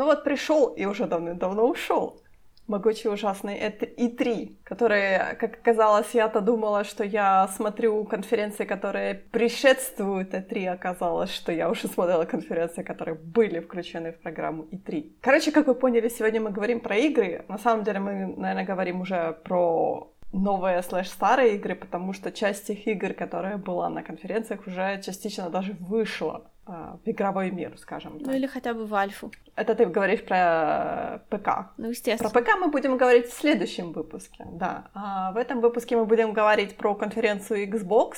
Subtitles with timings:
[0.00, 2.22] Ну вот пришел и уже давным-давно ушел.
[2.66, 10.68] Могучий ужасный И3, который, как оказалось, я-то думала, что я смотрю конференции, которые предшествуют И3,
[10.68, 15.16] оказалось, что я уже смотрела конференции, которые были включены в программу И3.
[15.20, 17.44] Короче, как вы поняли, сегодня мы говорим про игры.
[17.48, 22.86] На самом деле мы, наверное, говорим уже про новые слэш-старые игры, потому что часть тех
[22.86, 28.26] игр, которая была на конференциях, уже частично даже вышла а, в игровой мир, скажем так.
[28.28, 29.32] Ну или хотя бы в альфу.
[29.56, 31.72] Это ты говоришь про ПК.
[31.76, 32.30] Ну, естественно.
[32.30, 34.88] Про ПК мы будем говорить в следующем выпуске, да.
[34.94, 38.14] А в этом выпуске мы будем говорить про конференцию Xbox,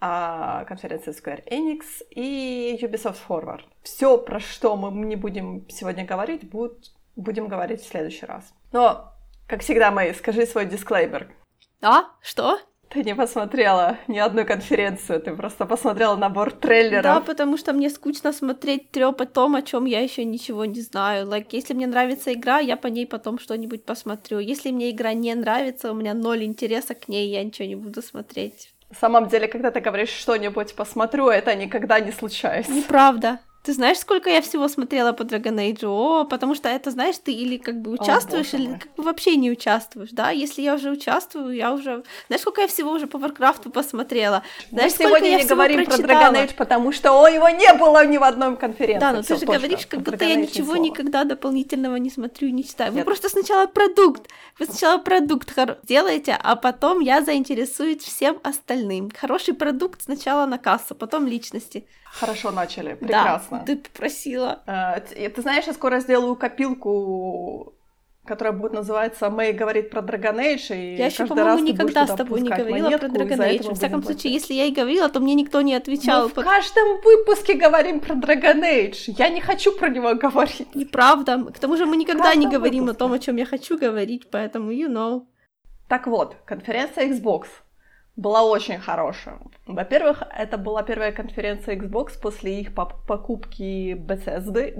[0.00, 3.62] а, конференцию Square Enix и Ubisoft Forward.
[3.82, 8.52] Все, про что мы не будем сегодня говорить, будут, будем говорить в следующий раз.
[8.72, 9.12] Но
[9.46, 11.30] как всегда, Мэй, скажи свой дисклеймер.
[11.82, 12.04] А?
[12.20, 12.58] Что?
[12.92, 17.02] Ты не посмотрела ни одну конференцию, ты просто посмотрела набор трейлеров.
[17.02, 20.82] Да, потому что мне скучно смотреть трёп о том, о чем я еще ничего не
[20.82, 21.26] знаю.
[21.26, 24.40] Like, если мне нравится игра, я по ней потом что-нибудь посмотрю.
[24.40, 28.02] Если мне игра не нравится, у меня ноль интереса к ней, я ничего не буду
[28.02, 28.74] смотреть.
[28.90, 32.70] В самом деле, когда ты говоришь что-нибудь посмотрю, это никогда не случается.
[32.72, 33.40] Неправда.
[33.62, 35.86] Ты знаешь, сколько я всего смотрела по Dragon Age?
[35.86, 39.36] О, потому что это, знаешь, ты или как бы участвуешь, О, или как бы вообще
[39.36, 40.30] не участвуешь, да?
[40.30, 42.02] Если я уже участвую, я уже...
[42.26, 44.42] Знаешь, сколько я всего уже по Варкрафту посмотрела?
[44.70, 46.02] Знаешь, Мы сегодня не говорим прочитала?
[46.06, 49.00] про Dragon Age, потому что о, его не было ни в одном конференции.
[49.00, 49.58] Да, но Всё, ты же точно.
[49.60, 52.90] говоришь, как будто я ничего никогда дополнительного не смотрю и не читаю.
[52.92, 52.98] Нет.
[53.00, 59.12] Вы просто сначала продукт, вы сначала продукт делаете, а потом я заинтересуюсь всем остальным.
[59.16, 61.86] Хороший продукт сначала на кассу, потом личности.
[62.12, 63.48] Хорошо начали, прекрасно.
[63.50, 64.62] Да, ты попросила.
[64.66, 67.74] А, ты знаешь, я скоро сделаю копилку
[68.24, 72.40] которая будет называться «Мэй говорит про Dragon Age», и Я еще, по-моему, никогда с тобой
[72.40, 73.68] не говорила про Dragon Age.
[73.68, 76.24] Во всяком случае, если я и говорила, то мне никто не отвечал.
[76.24, 79.14] Мы в каждом выпуске говорим про Dragon Age.
[79.18, 80.74] Я не хочу про него говорить.
[80.74, 81.44] Неправда.
[81.52, 82.96] К тому же мы никогда не говорим выпуске.
[82.96, 85.26] о том, о чем я хочу говорить, поэтому you know.
[85.88, 87.46] Так вот, конференция Xbox
[88.16, 89.38] была очень хорошая.
[89.66, 94.74] Во-первых, это была первая конференция Xbox после их покупки Bethesda,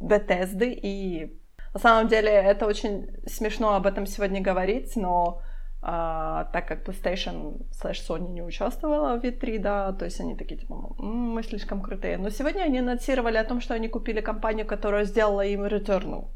[0.00, 1.38] Bethesda, и
[1.74, 5.42] на самом деле это очень смешно об этом сегодня говорить, но
[5.84, 10.60] а, так как PlayStation slash Sony не участвовала в E3, да, то есть они такие,
[10.60, 12.18] типа, мы слишком крутые.
[12.18, 16.28] Но сегодня они анонсировали о том, что они купили компанию, которая сделала им Returnal.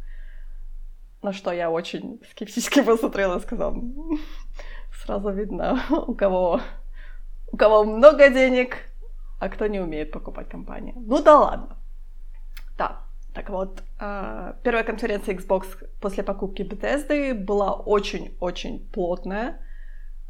[1.22, 3.80] На что я очень скептически посмотрела и сказала,
[5.04, 6.60] Сразу видно, у кого,
[7.52, 8.76] у кого много денег,
[9.38, 10.94] а кто не умеет покупать компании.
[10.96, 11.76] Ну да ладно.
[12.78, 13.00] Да,
[13.34, 15.66] так вот, а, первая конференция Xbox
[16.00, 19.60] после покупки Bethesda была очень-очень плотная.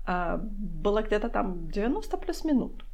[0.04, 2.84] А, было где-то там 90 плюс минут.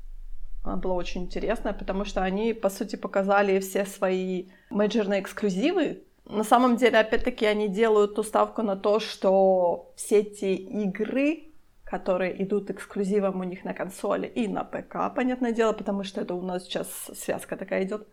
[0.62, 6.04] Она была очень интересная, потому что они, по сути, показали все свои мейджорные эксклюзивы.
[6.24, 11.51] На самом деле, опять-таки, они делают ту ставку на то, что все эти игры
[11.92, 16.34] которые идут эксклюзивом у них на консоли и на ПК, понятное дело, потому что это
[16.34, 18.08] у нас сейчас связка такая идет.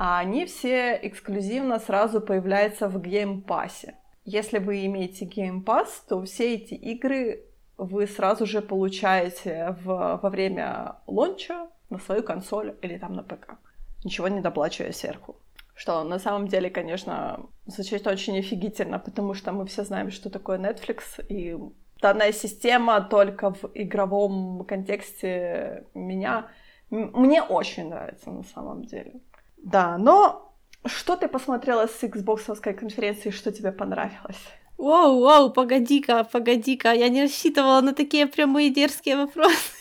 [0.00, 3.94] А они все эксклюзивно сразу появляются в Game Pass е.
[4.24, 7.44] Если вы имеете Game Pass, то все эти игры
[7.78, 13.58] вы сразу же получаете в, во время лонча на свою консоль или там на ПК,
[14.02, 15.36] ничего не доплачивая сверху.
[15.76, 20.58] Что на самом деле, конечно, звучит очень офигительно, потому что мы все знаем, что такое
[20.58, 21.56] Netflix, и
[22.04, 26.48] данная система только в игровом контексте меня...
[26.90, 29.22] Мне очень нравится на самом деле.
[29.56, 30.54] Да, но
[30.84, 34.42] что ты посмотрела с Xbox конференции, что тебе понравилось?
[34.76, 39.72] Воу, воу, погоди-ка, погоди-ка, я не рассчитывала на такие прямые дерзкие вопросы.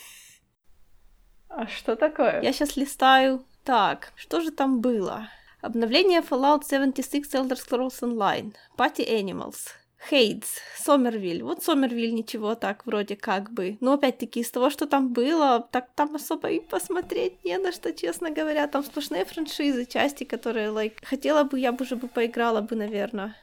[1.50, 2.42] А что такое?
[2.42, 3.44] Я сейчас листаю.
[3.66, 5.28] Так, что же там было?
[5.62, 9.74] Обновление Fallout 76 Elder Scrolls Online, Party Animals,
[10.10, 11.44] Хейтс, Сомервиль.
[11.44, 13.78] Вот Сомервиль ничего так вроде как бы.
[13.80, 17.94] Но опять-таки из того, что там было, так там особо и посмотреть не на что,
[17.94, 18.68] честно говоря.
[18.68, 23.36] Там сплошные франшизы, части, которые, like, хотела бы, я бы уже бы поиграла бы, наверное.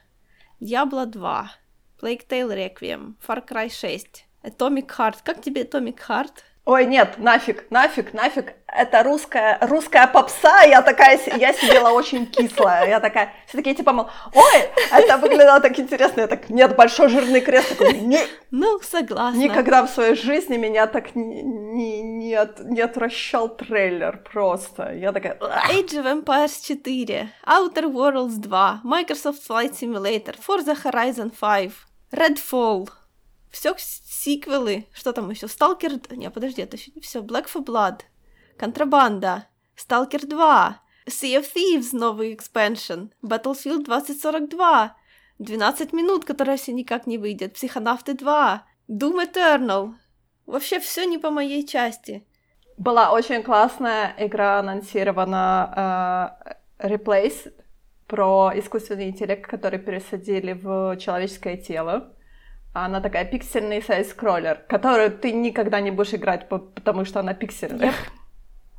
[0.59, 1.51] Diablo 2,
[1.99, 5.17] Plague Tale Requiem, Far Cry 6, Atomic Heart.
[5.23, 6.43] Как тебе Atomic Heart?
[6.63, 8.53] Ой, нет, нафиг, нафиг, нафиг.
[8.67, 10.61] Это русская, русская попса.
[10.61, 12.87] Я такая, я сидела очень кислая.
[12.87, 16.21] Я такая, все такие типа, мол, ой, это выглядело так интересно.
[16.21, 17.69] Я так, нет, большой жирный крест.
[17.69, 18.19] Такой, не,
[18.51, 19.39] ну, согласна.
[19.39, 24.93] Никогда в своей жизни меня так не, не, не, от, не отвращал трейлер просто.
[24.93, 25.37] Я такая...
[25.71, 31.71] Age of Empires 4, Outer Worlds 2, Microsoft Flight Simulator, Forza Horizon 5,
[32.11, 32.87] Redfall,
[33.51, 35.47] все сиквелы, что там еще?
[35.47, 35.99] Сталкер...
[36.11, 37.21] Не, подожди, это еще не все.
[37.21, 38.01] Black for Blood,
[38.57, 44.95] Контрабанда, Сталкер 2, Sea of Thieves новый экспеншн, Battlefield 2042,
[45.39, 49.93] 12 минут, которая все никак не выйдет, Психонавты 2, Doom Eternal.
[50.45, 52.25] Вообще все не по моей части.
[52.77, 56.35] Была очень классная игра анонсирована
[56.79, 57.53] uh, Replace
[58.07, 62.13] про искусственный интеллект, который пересадили в человеческое тело.
[62.73, 67.93] Она такая пиксельный сайз-скроллер, которую ты никогда не будешь играть, потому что она пиксельная.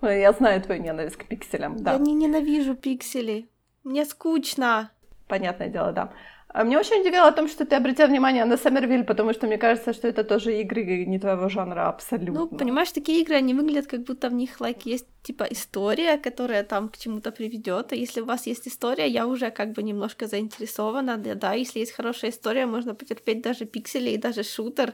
[0.02, 0.18] Yep.
[0.20, 1.92] Я знаю твою ненависть к пикселям, да.
[1.92, 3.48] Я не ненавижу пиксели.
[3.84, 4.90] Мне скучно.
[5.28, 6.12] Понятное дело, да.
[6.52, 9.56] А мне очень удивило о том, что ты обратил внимание на Саммервиль, потому что мне
[9.56, 12.40] кажется, что это тоже игры не твоего жанра абсолютно.
[12.40, 16.62] Ну, понимаешь, такие игры, они выглядят, как будто в них like, есть типа история, которая
[16.62, 17.92] там к чему-то приведет.
[17.92, 21.16] И если у вас есть история, я уже как бы немножко заинтересована.
[21.16, 24.92] Да, да, если есть хорошая история, можно потерпеть даже пиксели и даже шутер.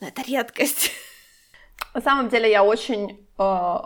[0.00, 0.92] Но это редкость.
[1.94, 3.42] На самом деле я очень, э,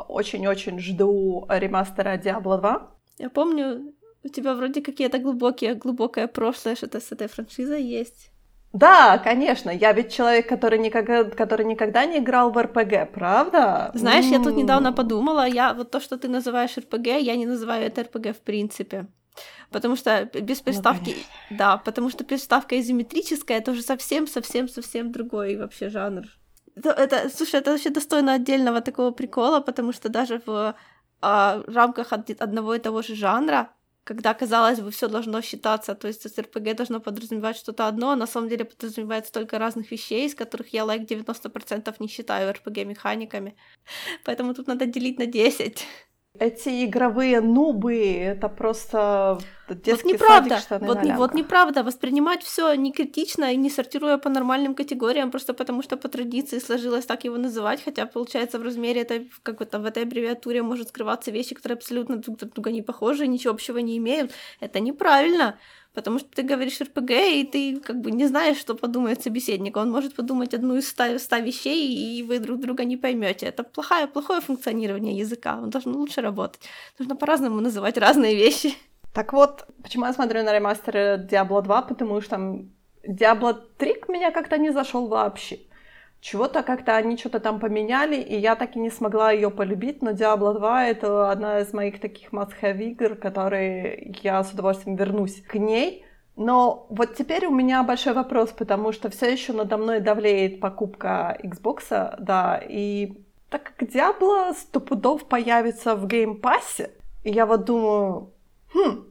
[0.08, 2.90] очень-очень жду ремастера Diablo 2.
[3.18, 3.94] Я помню,
[4.26, 8.30] у тебя вроде какие-то глубокие, глубокое прошлое что-то с этой франшизой есть.
[8.72, 9.70] Да, конечно.
[9.70, 13.90] Я ведь человек, который никогда, который никогда не играл в РПГ, правда?
[13.94, 17.86] Знаешь, я тут недавно подумала, я вот то, что ты называешь РПГ, я не называю
[17.86, 19.06] это РПГ в принципе.
[19.70, 21.14] Потому что без приставки...
[21.50, 26.24] Ну, да, потому что приставка изометрическая, это уже совсем-совсем-совсем другой вообще жанр.
[26.74, 30.74] Это, это, слушай, это вообще достойно отдельного такого прикола, потому что даже в
[31.22, 33.70] а, рамках одного и того же жанра
[34.06, 38.26] когда, казалось бы, все должно считаться, то есть РПГ должно подразумевать что-то одно, а на
[38.26, 43.56] самом деле подразумевает столько разных вещей, из которых я лайк like, 90% не считаю РПГ-механиками.
[44.24, 45.84] Поэтому тут надо делить на 10.
[46.38, 49.38] Эти игровые нубы, это просто
[49.68, 54.18] детский вот неправда, садик, штаны вот, вот неправда, воспринимать все не критично и не сортируя
[54.18, 58.62] по нормальным категориям, просто потому что по традиции сложилось так его называть, хотя получается в
[58.62, 62.48] размере это как бы там в этой аббревиатуре может скрываться вещи, которые абсолютно друг на
[62.48, 64.32] друга не похожи, ничего общего не имеют.
[64.60, 65.58] Это неправильно.
[65.96, 69.78] Потому что ты говоришь РПГ, и ты как бы не знаешь, что подумает собеседник.
[69.78, 73.46] Он может подумать одну из ста, ста вещей, и вы друг друга не поймете.
[73.46, 75.56] Это плохое, плохое функционирование языка.
[75.56, 76.60] Он должен лучше работать.
[76.98, 78.74] Нужно по-разному называть разные вещи.
[79.14, 80.94] Так вот, почему я смотрю на ремастер
[81.30, 82.36] Diablo 2, потому что
[83.08, 85.60] Diablo 3 меня как-то не зашел вообще
[86.20, 90.10] чего-то как-то они что-то там поменяли, и я так и не смогла ее полюбить, но
[90.10, 95.54] Diablo 2 это одна из моих таких must-have игр, которые я с удовольствием вернусь к
[95.54, 96.04] ней.
[96.36, 101.38] Но вот теперь у меня большой вопрос, потому что все еще надо мной давлеет покупка
[101.42, 103.14] Xbox, да, и
[103.48, 106.90] так как Diablo сто пудов появится в Game Pass е,
[107.24, 108.32] и я вот думаю,
[108.74, 109.04] хм,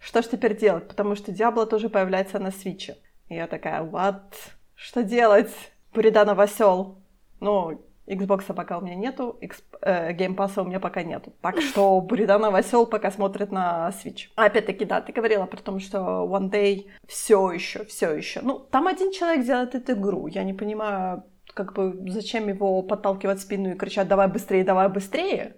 [0.00, 2.96] что ж теперь делать, потому что Diablo тоже появляется на Switch е.
[3.28, 4.32] И я такая, what?
[4.74, 5.52] Что делать?
[5.94, 6.98] Буриданов осел.
[7.40, 11.32] Ну, Xbox пока у меня нету, X, э, Game Pass у меня пока нету.
[11.40, 14.28] Так что буриданов осел пока смотрит на Switch.
[14.36, 18.40] Опять-таки, да, ты говорила про то, что One Day все еще, все еще.
[18.42, 20.26] Ну, там один человек делает эту игру.
[20.26, 21.24] Я не понимаю,
[21.54, 25.56] как бы зачем его подталкивать в спину и кричать «давай быстрее, давай быстрее».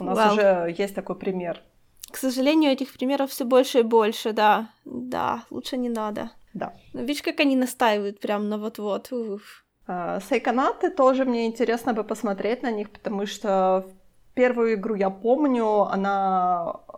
[0.00, 0.32] У нас well.
[0.32, 1.62] уже есть такой пример.
[2.10, 4.70] К сожалению, этих примеров все больше и больше, да.
[4.84, 6.30] Да, лучше не надо.
[6.52, 6.72] Да.
[6.92, 9.12] Ну, видишь, как они настаивают прям на вот-вот.
[9.12, 9.63] Уф.
[9.86, 13.86] А, Сайконаты тоже мне интересно бы посмотреть на них, потому что
[14.34, 16.94] первую игру я помню, она э,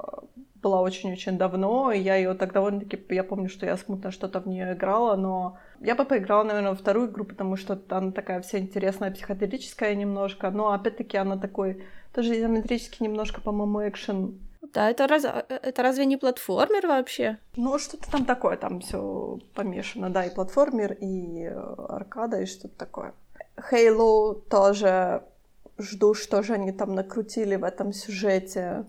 [0.62, 4.46] была очень-очень давно, и я ее так довольно-таки, я помню, что я смутно что-то в
[4.46, 8.58] нее играла, но я бы поиграла, наверное, во вторую игру, потому что она такая вся
[8.58, 14.38] интересная, психоделическая немножко, но опять-таки она такой, тоже изометрически немножко, по-моему, экшен
[14.72, 17.38] да, это, раз, э, это разве не платформер вообще?
[17.56, 22.76] Ну, что-то там такое, там все помешано, да, и платформер, и э, аркада, и что-то
[22.76, 23.14] такое.
[23.56, 25.22] Halo тоже
[25.78, 28.86] жду, что же они там накрутили в этом сюжете,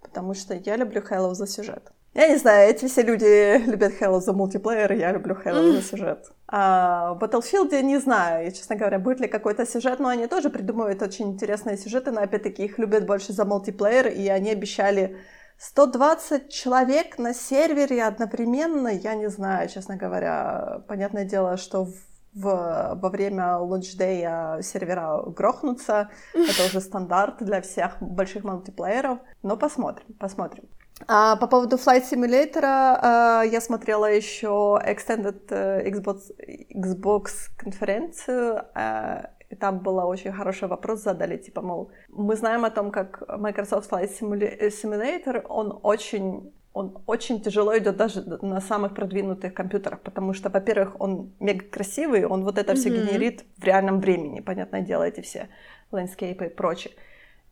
[0.00, 1.92] потому что я люблю Halo за сюжет.
[2.12, 5.72] Я не знаю, эти все люди любят Halo за мультиплеер, я люблю Halo mm.
[5.72, 6.32] за сюжет.
[6.48, 11.02] А в Battlefield не знаю, честно говоря, будет ли какой-то сюжет, но они тоже придумывают
[11.02, 15.18] очень интересные сюжеты, но опять-таки их любят больше за мультиплеер, и они обещали
[15.58, 20.82] 120 человек на сервере одновременно, я не знаю, честно говоря.
[20.88, 21.94] Понятное дело, что в,
[22.34, 30.06] в, во время лунчдея сервера грохнутся, это уже стандарт для всех больших мультиплееров, но посмотрим,
[30.18, 30.64] посмотрим.
[31.06, 36.32] А по поводу Flight Simulator а, я смотрела еще Extended э, Xbox,
[36.74, 42.70] Xbox конференцию, а, и там был очень хороший вопрос задали, типа, мол, мы знаем о
[42.70, 49.52] том, как Microsoft Flight Simulator, он очень он очень тяжело идет даже на самых продвинутых
[49.52, 52.76] компьютерах, потому что, во-первых, он мега красивый, он вот это mm-hmm.
[52.76, 55.48] все генерит в реальном времени, понятное дело, эти все
[55.90, 56.94] ландскейпы и прочее.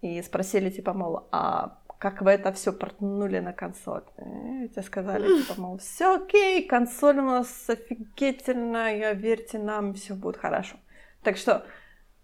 [0.02, 4.04] И спросили, типа, мол, а как вы это все портнули на консоль.
[4.18, 10.36] И тебе сказали, типа, мол, все окей, консоль у нас офигительная, верьте нам, все будет
[10.36, 10.76] хорошо.
[11.22, 11.64] Так что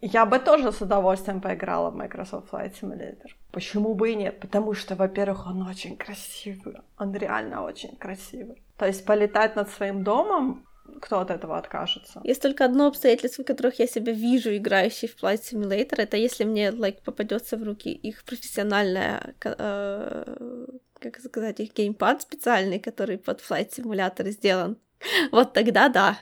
[0.00, 3.30] я бы тоже с удовольствием поиграла в Microsoft Flight Simulator.
[3.50, 4.38] Почему бы и нет?
[4.38, 6.76] Потому что, во-первых, он очень красивый.
[6.98, 8.62] Он реально очень красивый.
[8.76, 10.66] То есть полетать над своим домом
[11.00, 12.20] кто от этого откажется?
[12.24, 16.44] Есть только одно обстоятельство, в которых я себя вижу играющей в Flight Simulator, это если
[16.44, 20.66] мне like, попадется в руки их профессиональная, э,
[20.98, 24.78] как сказать, их геймпад специальный, который под Flight Simulator сделан.
[25.32, 26.18] Вот тогда да.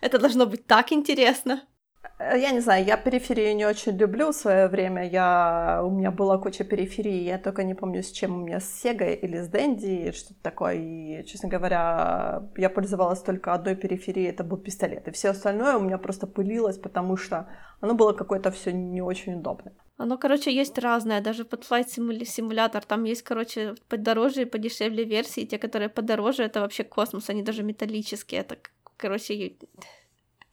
[0.00, 1.62] Это должно быть так интересно.
[2.24, 5.08] Э, я не знаю, я периферию не очень люблю в свое время.
[5.08, 5.82] Я...
[5.84, 9.14] У меня была куча периферии, я только не помню, с чем у меня, с Sega
[9.14, 10.74] или с Dendy, что-то такое.
[10.74, 15.08] И, честно говоря, я пользовалась только одной периферией, это был пистолет.
[15.08, 17.48] И все остальное у меня просто пылилось, потому что
[17.80, 19.74] оно было какое-то все не очень удобное.
[19.96, 25.46] Оно, короче, есть разное, даже под Flight Simulator, там есть, короче, подороже и подешевле версии,
[25.46, 28.56] те, которые подороже, это вообще космос, они даже металлические, это,
[28.96, 29.56] короче,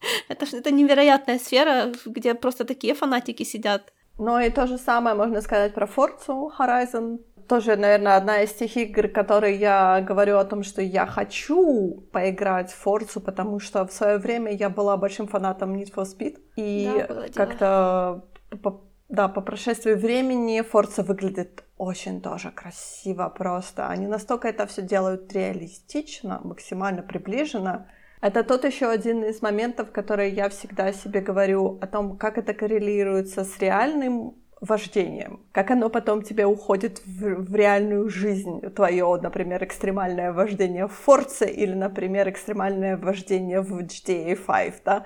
[0.29, 3.93] это, это невероятная сфера, где просто такие фанатики сидят.
[4.17, 7.19] Ну и то же самое можно сказать про Forza Horizon.
[7.47, 12.71] Тоже, наверное, одна из тех игр, которые я говорю о том, что я хочу поиграть
[12.71, 16.37] в Forza, потому что в свое время я была большим фанатом Need for Speed.
[16.55, 18.25] И да, как-то
[18.63, 23.87] по, да, по прошествии времени Forza выглядит очень тоже красиво просто.
[23.87, 27.87] Они настолько это все делают реалистично, максимально приближенно.
[28.21, 32.53] Это тот еще один из моментов, который я всегда себе говорю о том, как это
[32.53, 39.63] коррелируется с реальным вождением, как оно потом тебе уходит в, в реальную жизнь, твое, например,
[39.63, 45.05] экстремальное вождение в Форце или, например, экстремальное вождение в GTA 5, да,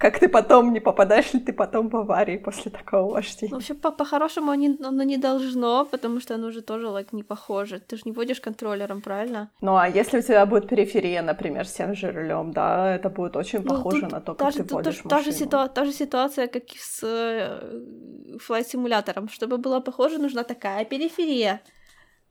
[0.00, 3.50] как ты потом, не попадаешь ли ты потом в аварии после такого вождения?
[3.50, 7.22] Ну, вообще, по- по-хорошему оно, оно не должно, потому что оно уже тоже like, не
[7.22, 7.80] похоже.
[7.80, 9.50] Ты же не водишь контроллером, правильно?
[9.60, 13.36] Ну, а если у тебя будет периферия, например, с тем же рулем, да, это будет
[13.36, 15.24] очень ну, похоже на то, как даже, ты водишь тут, машину.
[15.24, 19.28] Та же, ситуа- та же ситуация, как и с э, флайт-симулятором.
[19.28, 21.60] Чтобы было похоже, нужна такая периферия.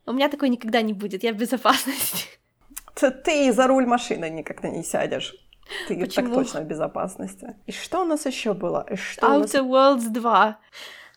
[0.07, 2.25] У меня такой никогда не будет, я в безопасности.
[2.95, 5.35] Ты, ты за руль машины никогда не сядешь.
[5.87, 6.27] Ты Почему?
[6.27, 7.55] так точно в безопасности.
[7.67, 8.85] И что у нас еще было?
[8.89, 9.53] И что Outer нас...
[9.55, 10.59] Worlds 2.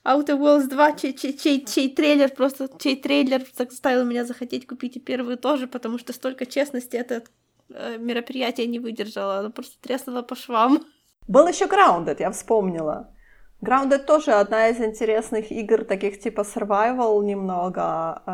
[0.04, 4.96] Outer Worlds 2, чей, чей, чей, чей трейлер просто, чей трейлер заставил меня захотеть купить
[4.96, 7.22] и первую тоже, потому что столько честности это
[7.70, 10.84] э, мероприятие не выдержало, оно просто треснуло по швам.
[11.28, 13.14] Был еще Grounded, я вспомнила.
[13.62, 18.30] Grounded тоже одна из интересных игр, таких типа survival немного, э,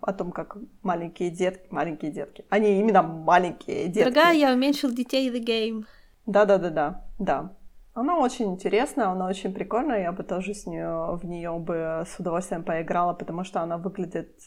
[0.00, 4.08] о том, как маленькие детки, маленькие детки, они именно маленькие детки.
[4.08, 5.84] Дорогая, я уменьшил детей The Game.
[6.26, 7.56] Да-да-да-да, да.
[7.92, 12.20] Она очень интересная, она очень прикольная, я бы тоже с нее, в нее бы с
[12.20, 14.38] удовольствием поиграла, потому что она выглядит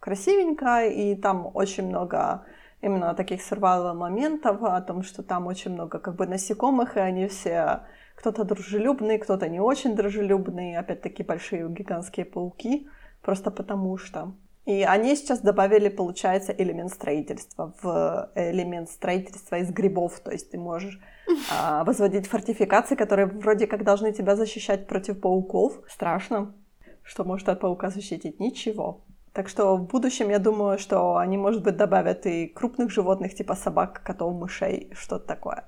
[0.00, 2.44] красивенько, и там очень много
[2.82, 7.26] именно таких survival моментов, о том, что там очень много как бы насекомых, и они
[7.28, 7.80] все
[8.14, 12.88] кто-то дружелюбный, кто-то не очень дружелюбный, опять-таки большие гигантские пауки,
[13.22, 14.34] просто потому что.
[14.64, 20.58] И они сейчас добавили, получается, элемент строительства в элемент строительства из грибов, то есть ты
[20.58, 20.98] можешь
[21.52, 25.80] а, возводить фортификации, которые вроде как должны тебя защищать против пауков.
[25.88, 26.54] Страшно,
[27.02, 29.04] что может от паука защитить ничего.
[29.34, 33.56] Так что в будущем я думаю, что они, может быть, добавят и крупных животных, типа
[33.56, 35.64] собак, котов, мышей, что-то такое.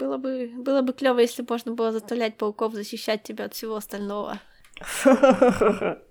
[0.00, 4.40] Было бы, было бы клево, если можно было заставлять пауков защищать тебя от всего остального.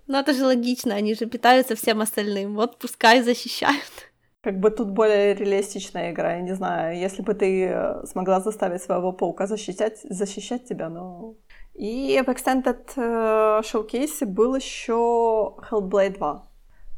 [0.08, 2.56] Но это же логично, они же питаются всем остальным.
[2.56, 4.10] Вот пускай защищают.
[4.42, 6.98] Как бы тут более реалистичная игра, я не знаю.
[6.98, 11.38] Если бы ты э, смогла заставить своего паука защищать, защищать тебя, ну...
[11.74, 16.49] И в Extended э, showcase е был еще Hellblade 2.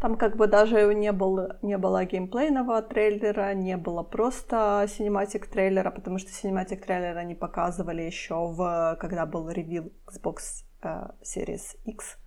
[0.01, 5.91] Там как бы даже не было, не было геймплейного трейлера, не было просто cinematic трейлера,
[5.91, 12.17] потому что cinematic трейлера не показывали еще в, когда был reveal Xbox э, Series X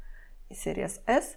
[0.51, 1.37] и Series S.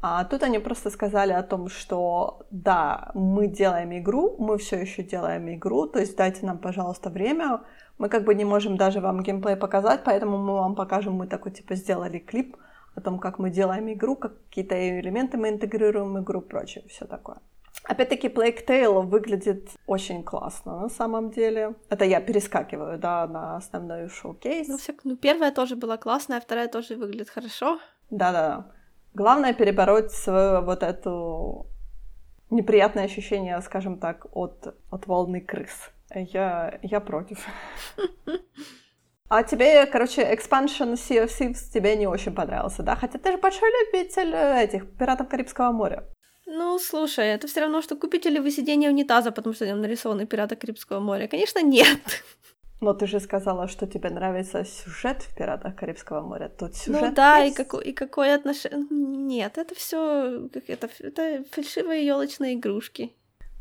[0.00, 5.02] А тут они просто сказали о том, что да, мы делаем игру, мы все еще
[5.02, 7.60] делаем игру, то есть дайте нам, пожалуйста, время.
[7.98, 11.52] Мы как бы не можем даже вам геймплей показать, поэтому мы вам покажем, мы такой
[11.52, 12.56] типа сделали клип,
[12.94, 17.06] о том, как мы делаем игру, как какие-то элементы мы интегрируем в игру, прочее, все
[17.06, 17.38] такое.
[17.84, 21.74] Опять-таки, Plague Tale выглядит очень классно на самом деле.
[21.88, 24.68] Это я перескакиваю, да, на основной шоу-кейс.
[24.68, 27.78] Ну, все, ну, первая тоже была классная, вторая тоже выглядит хорошо.
[28.10, 28.66] Да-да.
[29.14, 31.66] Главное перебороть свою вот эту
[32.50, 35.90] неприятное ощущение, скажем так, от, от волны крыс.
[36.14, 37.46] Я, я против.
[39.28, 42.96] А тебе, короче, expansion Sea of Thieves тебе не очень понравился, да?
[42.96, 46.04] Хотя ты же большой любитель э, этих пиратов Карибского моря.
[46.46, 50.26] Ну, слушай, это все равно, что купите ли вы сиденье унитаза, потому что там нарисованы
[50.26, 51.28] пираты Карибского моря.
[51.28, 52.00] Конечно, нет.
[52.80, 56.48] Но ты же сказала, что тебе нравится сюжет в «Пиратах Карибского моря».
[56.48, 57.58] Тут ну сюжет Ну да, есть?
[57.58, 58.86] и, какой, и какое отношение...
[58.90, 63.12] Нет, это все это, это фальшивые елочные игрушки.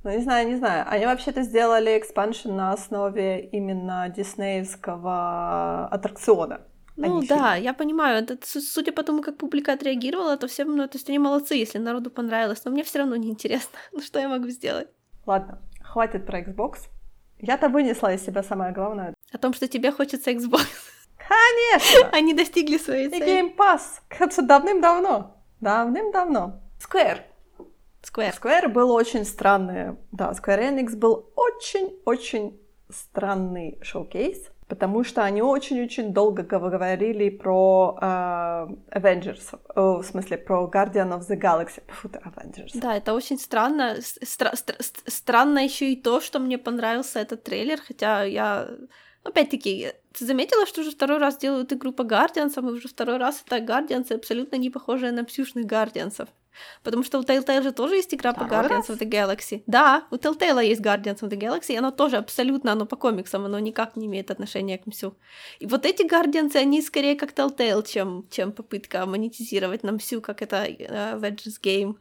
[0.07, 0.85] Ну, не знаю, не знаю.
[0.87, 6.61] Они вообще-то сделали экспаншн на основе именно диснеевского аттракциона.
[6.95, 7.65] Ну да, фильм.
[7.65, 8.23] я понимаю.
[8.23, 11.79] Это, судя по тому, как публика отреагировала, то всем, ну, то есть они молодцы, если
[11.79, 12.63] народу понравилось.
[12.63, 13.77] Но мне все равно неинтересно.
[13.91, 14.87] ну что я могу сделать?
[15.25, 16.87] Ладно, хватит про Xbox.
[17.39, 19.13] Я-то вынесла из себя самое главное.
[19.33, 20.67] О том, что тебе хочется Xbox.
[21.17, 22.09] Конечно!
[22.13, 23.23] Они достигли своей цели.
[23.23, 23.81] И Game Pass.
[24.07, 25.35] Кажется, давным-давно.
[25.59, 26.61] Давным-давно.
[26.79, 27.23] Square.
[28.11, 28.33] Square.
[28.39, 29.97] Square был очень странный.
[30.11, 32.59] Да, Square Enix был очень-очень
[32.89, 38.05] странный шоу-кейс, потому что они очень-очень долго говорили про э,
[38.97, 41.81] Avengers, о, в смысле про Guardian of the Galaxy.
[41.87, 42.71] Фу, Avengers.
[42.73, 43.97] Да, это очень странно.
[43.99, 48.69] Стра- стра- странно еще и то, что мне понравился этот трейлер, хотя я
[49.27, 53.43] Опять-таки, ты заметила, что уже второй раз делают игру по Гардиансам, и уже второй раз
[53.45, 56.29] это Гардиансы абсолютно не похожие на псюшных Гардиансов.
[56.83, 58.89] Потому что у Telltale же тоже есть игра второй по Guardians раз?
[58.89, 59.63] of the Galaxy.
[59.67, 63.45] Да, у Telltale есть Guardians of the Galaxy, и оно тоже абсолютно, оно по комиксам,
[63.45, 65.15] оно никак не имеет отношения к Мсю.
[65.59, 70.41] И вот эти Guardians, они скорее как Telltale, чем, чем попытка монетизировать на Мсю, как
[70.41, 71.95] это uh, Avengers Game.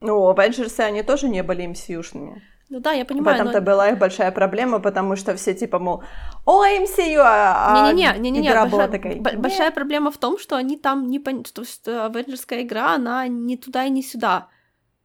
[0.00, 2.42] Ну, Avengers, они тоже не были мсюшными.
[2.68, 3.36] Ну да, я понимаю.
[3.36, 3.64] В этом-то но...
[3.64, 6.02] была их большая проблема, потому что все типа, мол,
[6.44, 9.16] о, MCU, а не-не-не, не-не-не, игра большая, была такая.
[9.16, 11.44] Б- большая проблема в том, что они там не пон...
[11.44, 14.48] что, что Авенджерская игра, она не туда и не сюда.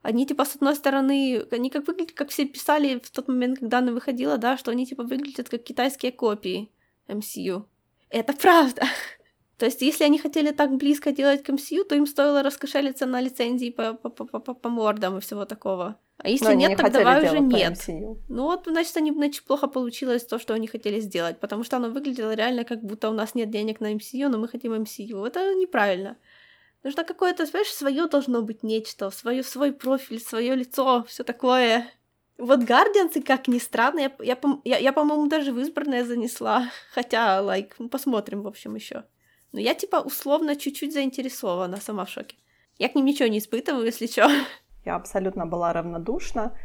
[0.02, 3.78] Они, типа, с одной стороны, они как выглядят, как все писали в тот момент, когда
[3.78, 6.72] она выходила, да, что они, типа, выглядят как китайские копии
[7.06, 7.64] MCU.
[8.10, 8.82] Это правда.
[9.62, 13.20] То есть, если они хотели так близко делать к MCU, то им стоило раскошелиться на
[13.20, 16.00] лицензии по, по, по, по, по мордам и всего такого.
[16.18, 17.78] А если Но нет, не так давай уже нет.
[18.28, 21.90] Ну вот, значит, они, значит, плохо получилось то, что они хотели сделать, потому что оно
[21.90, 25.24] выглядело реально, как будто у нас нет денег на MCU, но мы хотим MCU.
[25.24, 26.16] Это неправильно.
[26.82, 31.88] Нужно какое-то, знаешь, свое должно быть нечто, свое, свой профиль, свое лицо, все такое.
[32.36, 36.68] Вот Гардианцы, как ни странно, я, я, я, я по-моему, даже в избранное занесла.
[36.92, 39.04] Хотя, лайк, like, посмотрим, в общем, еще.
[39.52, 42.36] Но я, типа, условно чуть-чуть заинтересована, сама в шоке.
[42.78, 44.28] Я к ним ничего не испытываю, если что.
[44.84, 46.56] Я абсолютно была равнодушна.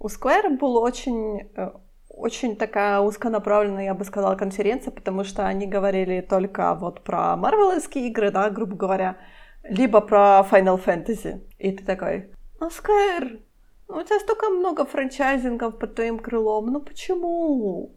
[0.00, 1.70] У Square была очень, э,
[2.08, 8.08] очень такая узконаправленная, я бы сказала, конференция, потому что они говорили только вот про марвеловские
[8.08, 9.18] игры, да, грубо говоря,
[9.62, 11.40] либо про Final Fantasy.
[11.58, 13.40] И ты такой, ну, Square,
[13.88, 17.92] ну, у тебя столько много франчайзингов под твоим крылом, ну почему?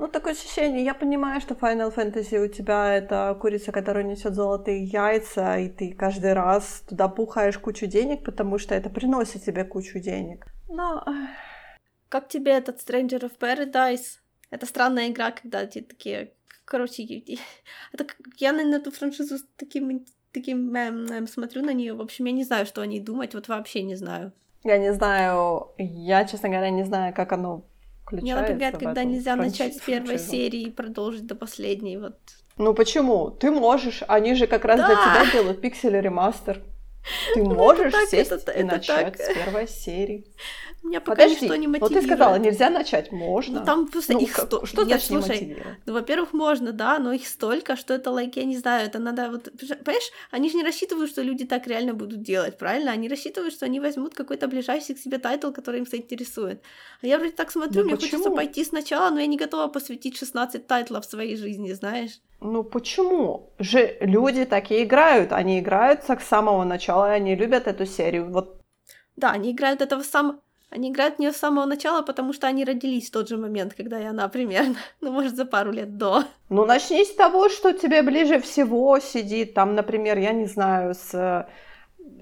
[0.00, 4.82] Ну, такое ощущение, я понимаю, что Final Fantasy у тебя это курица, которая несет золотые
[4.82, 9.98] яйца, и ты каждый раз туда пухаешь кучу денег, потому что это приносит тебе кучу
[9.98, 10.46] денег.
[10.70, 11.04] Но...
[12.08, 14.20] Как тебе этот Stranger of Paradise?
[14.48, 16.32] Это странная игра, когда эти такие...
[16.64, 17.02] Короче,
[17.92, 18.06] это
[18.38, 21.92] я на эту франшизу с таким, таким эм, смотрю на нее.
[21.92, 24.32] В общем, я не знаю, что о ней думать, вот вообще не знаю.
[24.64, 27.66] Я не знаю, я, честно говоря, не знаю, как оно
[28.12, 31.96] мне напрягает, когда нельзя начать с первой серии и продолжить до последней.
[31.96, 32.16] Вот.
[32.56, 33.30] Ну почему?
[33.30, 34.86] Ты можешь, они же как раз да!
[34.86, 36.62] для тебя делают пиксель ремастер.
[37.34, 39.20] Ты ну, можешь так, сесть это, и это начать так.
[39.20, 40.26] с первой серии.
[40.82, 41.92] Меня пока Подожди, ничто не мотивирует.
[41.92, 43.60] Вот ты сказала, нельзя начать, можно.
[43.60, 44.64] Ну, там просто ну, их сто...
[44.64, 48.44] Что Нет, значит слушай, ну, во-первых, можно, да, но их столько, что это, like, я
[48.44, 49.50] не знаю, это надо вот...
[49.84, 52.92] Понимаешь, они же не рассчитывают, что люди так реально будут делать, правильно?
[52.92, 56.62] Они рассчитывают, что они возьмут какой-то ближайший к себе title, который им заинтересует.
[57.02, 58.22] А я вроде так смотрю, ну, мне почему?
[58.22, 62.20] хочется пойти сначала, но я не готова посвятить 16 title ов своей жизни, знаешь?
[62.40, 63.52] Ну почему?
[63.58, 68.30] Же люди такие играют, они играют с самого начала, и они любят эту серию.
[68.32, 68.62] Вот.
[69.16, 72.64] Да, они играют этого самого они играют в нее с самого начала, потому что они
[72.64, 76.24] родились в тот же момент, когда и она примерно, ну, может, за пару лет до.
[76.48, 81.48] Ну, начни с того, что тебе ближе всего сидит, там, например, я не знаю, с,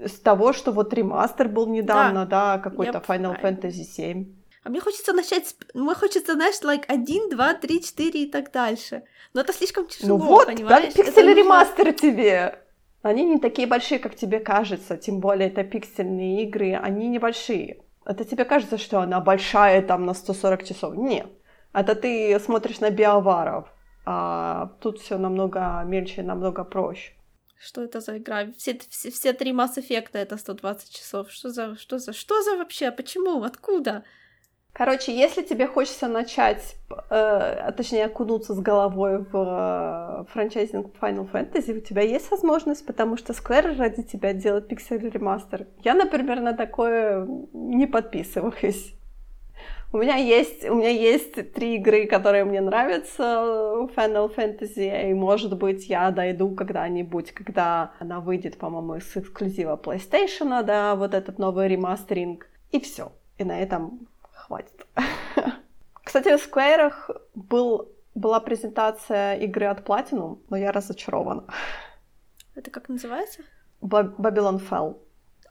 [0.05, 4.35] с того, что вот ремастер был недавно, да, да какой-то Final Fantasy 7.
[4.63, 5.55] А мне хочется начать, с...
[5.73, 9.03] мне хочется, знаешь, like 1, 2, 3, 4 и так дальше.
[9.33, 10.93] Но это слишком тяжело, ну вот, понимаешь?
[10.93, 11.93] Да, пиксель ремастер нужно...
[11.93, 12.59] тебе.
[13.01, 17.81] Они не такие большие, как тебе кажется, тем более это пиксельные игры, они небольшие.
[18.09, 20.95] Это тебе кажется, что она большая там на 140 часов?
[20.95, 21.27] Нет.
[21.73, 23.67] Это ты смотришь на биоваров.
[24.03, 27.13] А тут все намного мельче, намного проще.
[27.59, 28.51] Что это за игра?
[28.57, 31.29] Все, все, все три Mass Effect это 120 часов.
[31.29, 32.91] Что за, что за, что за вообще?
[32.91, 33.43] Почему?
[33.43, 34.03] Откуда?
[34.73, 41.29] Короче, если тебе хочется начать, э, а точнее окунуться с головой в э, франчайзинг Final
[41.29, 45.67] Fantasy, у тебя есть возможность, потому что Square ради тебя делает пиксель ремастер.
[45.83, 48.93] Я, например, на такое не подписываюсь.
[49.91, 53.23] У меня есть, у меня есть три игры, которые мне нравятся
[53.95, 60.63] Final Fantasy, и, может быть, я дойду когда-нибудь, когда она выйдет, по-моему, из эксклюзива PlayStation,
[60.63, 63.11] да, вот этот новый ремастеринг, и все.
[63.39, 64.07] И на этом
[64.49, 64.85] хватит.
[66.03, 66.91] Кстати, в Square
[67.35, 71.43] был, была презентация игры от Platinum, но я разочарована.
[72.55, 73.43] Это как называется?
[73.81, 74.97] Babylon Fell.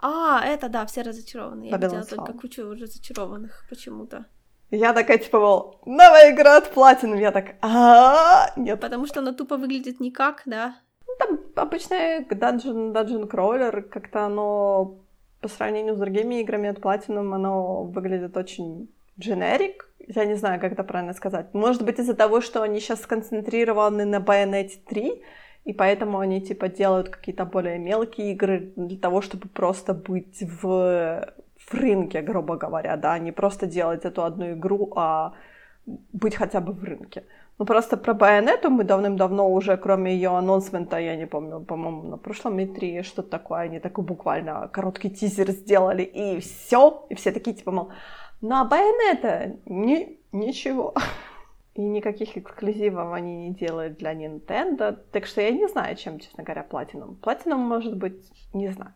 [0.01, 1.65] А, это да, все разочарованы.
[1.65, 4.27] Я видела только кучу разочарованных почему-то.
[4.71, 7.21] Я такая, типа, мол, новая игра от Platinum.
[7.21, 8.81] Я так, а нет.
[8.81, 10.77] Потому что она тупо выглядит никак, да?
[11.07, 14.99] Ну, там обычная Dungeon, Dungeon Crawler, как-то оно
[15.41, 19.75] по сравнению с другими играми от Platinum, оно выглядит очень generic.
[20.07, 21.55] Я не знаю, как это правильно сказать.
[21.55, 25.23] Может быть, из-за того, что они сейчас сконцентрированы на Bayonetta 3,
[25.65, 31.35] и поэтому они, типа, делают какие-то более мелкие игры для того, чтобы просто быть в,
[31.57, 35.35] в рынке, грубо говоря, да, не просто делать эту одну игру, а
[36.13, 37.25] быть хотя бы в рынке.
[37.59, 42.17] Ну, просто про Байонету мы давным-давно уже, кроме ее анонсмента, я не помню, по-моему, на
[42.17, 47.57] прошлом E3 что-то такое, они такой буквально короткий тизер сделали, и все, и все такие,
[47.57, 47.89] типа, мол,
[48.41, 50.95] на Байонета ни, ничего.
[51.75, 54.99] И никаких эксклюзивов они не делают для Nintendo.
[55.13, 57.21] Так что я не знаю, чем, честно говоря, Platinum.
[57.21, 58.95] Platinum, может быть, не знаю.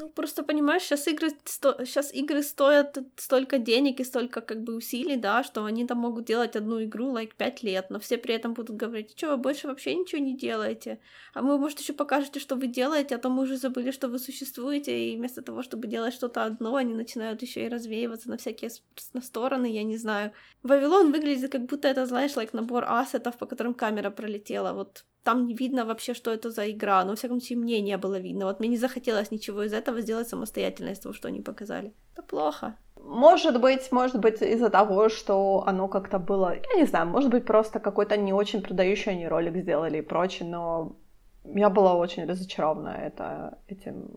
[0.00, 1.84] Ну, просто понимаешь, сейчас игры, сто...
[1.84, 6.24] сейчас игры стоят столько денег и столько как бы усилий, да, что они там могут
[6.24, 9.66] делать одну игру, like, пять лет, но все при этом будут говорить, что вы больше
[9.66, 11.00] вообще ничего не делаете,
[11.34, 14.20] а мы, может, еще покажете, что вы делаете, а то мы уже забыли, что вы
[14.20, 18.70] существуете, и вместо того, чтобы делать что-то одно, они начинают еще и развеиваться на всякие
[19.14, 20.32] на стороны, я не знаю.
[20.62, 25.46] Вавилон выглядит как будто это, знаешь, like, набор ассетов, по которым камера пролетела, вот там
[25.46, 27.04] не видно вообще, что это за игра.
[27.04, 28.46] Но, во всяком случае, мне не было видно.
[28.46, 31.92] Вот мне не захотелось ничего из этого сделать самостоятельно из того, что они показали.
[32.14, 32.74] Это плохо.
[32.96, 37.44] Может быть, может быть, из-за того, что оно как-то было, я не знаю, может быть,
[37.44, 40.96] просто какой-то не очень продающий они ролик сделали и прочее, но
[41.44, 44.08] я была очень разочарована это, этим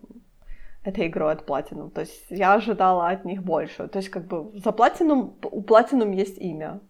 [0.84, 1.90] этой игрой от Platinum.
[1.90, 3.88] То есть я ожидала от них больше.
[3.88, 6.80] То есть как бы за Platinum, у Platinum есть имя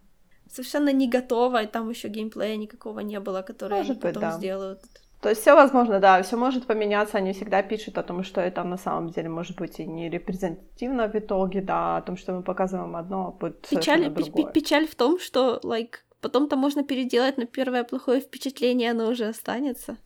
[0.53, 4.21] совершенно не готово, и там еще геймплея никакого не было, который может они быть, потом
[4.21, 4.31] да.
[4.37, 4.81] сделают.
[5.21, 8.63] То есть все возможно, да, все может поменяться, они всегда пишут о том, что это
[8.63, 12.43] на самом деле может быть и не репрезентативно в итоге, да, о том, что мы
[12.43, 14.51] показываем одно, а будет печаль, другое.
[14.51, 19.97] Печаль в том, что, like, потом-то можно переделать, но первое плохое впечатление, оно уже останется.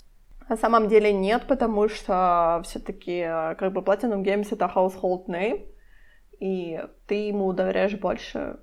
[0.49, 3.23] На самом деле нет, потому что все-таки
[3.57, 5.65] как бы Platinum Games это household name,
[6.39, 8.59] и ты ему доверяешь больше,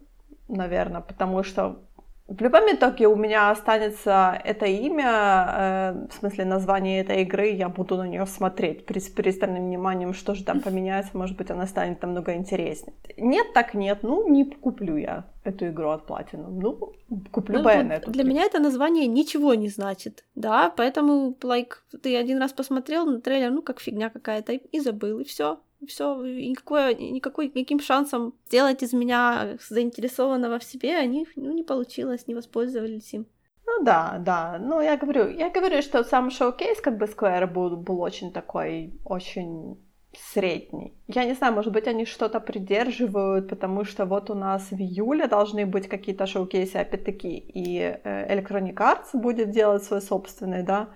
[0.49, 1.85] наверное, потому что
[2.27, 7.69] в любом итоге у меня останется это имя, э, в смысле название этой игры, я
[7.69, 11.67] буду на нее смотреть при, с пристальным вниманием, что же там поменяется, может быть, она
[11.67, 12.95] станет намного интереснее.
[13.19, 16.95] Нет, так нет, ну, не куплю я эту игру от Platinum, ну,
[17.31, 18.11] куплю ну, Bayonetta.
[18.11, 23.21] Для меня это название ничего не значит, да, поэтому, like, ты один раз посмотрел на
[23.21, 28.93] трейлер, ну, как фигня какая-то, и забыл, и все все, никакой, никаким шансом сделать из
[28.93, 33.27] меня заинтересованного в себе они ну, не получилось, не воспользовались им.
[33.67, 34.59] Ну да, да.
[34.61, 38.93] Ну, я говорю, я говорю, что сам шоу-кейс, как бы Square был, был очень такой,
[39.05, 39.79] очень
[40.17, 40.95] средний.
[41.09, 45.27] Я не знаю, может быть, они что-то придерживают, потому что вот у нас в июле
[45.27, 50.91] должны быть какие-то шоу-кейсы, опять-таки, и э, Electronic Arts будет делать свой собственный, да.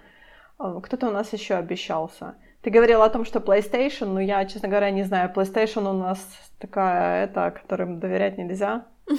[0.58, 2.36] А, кто-то у нас еще обещался.
[2.62, 5.32] Ты говорила о том, что PlayStation, но я, честно говоря, не знаю.
[5.34, 6.18] PlayStation у нас
[6.58, 8.86] такая, это, которым доверять нельзя.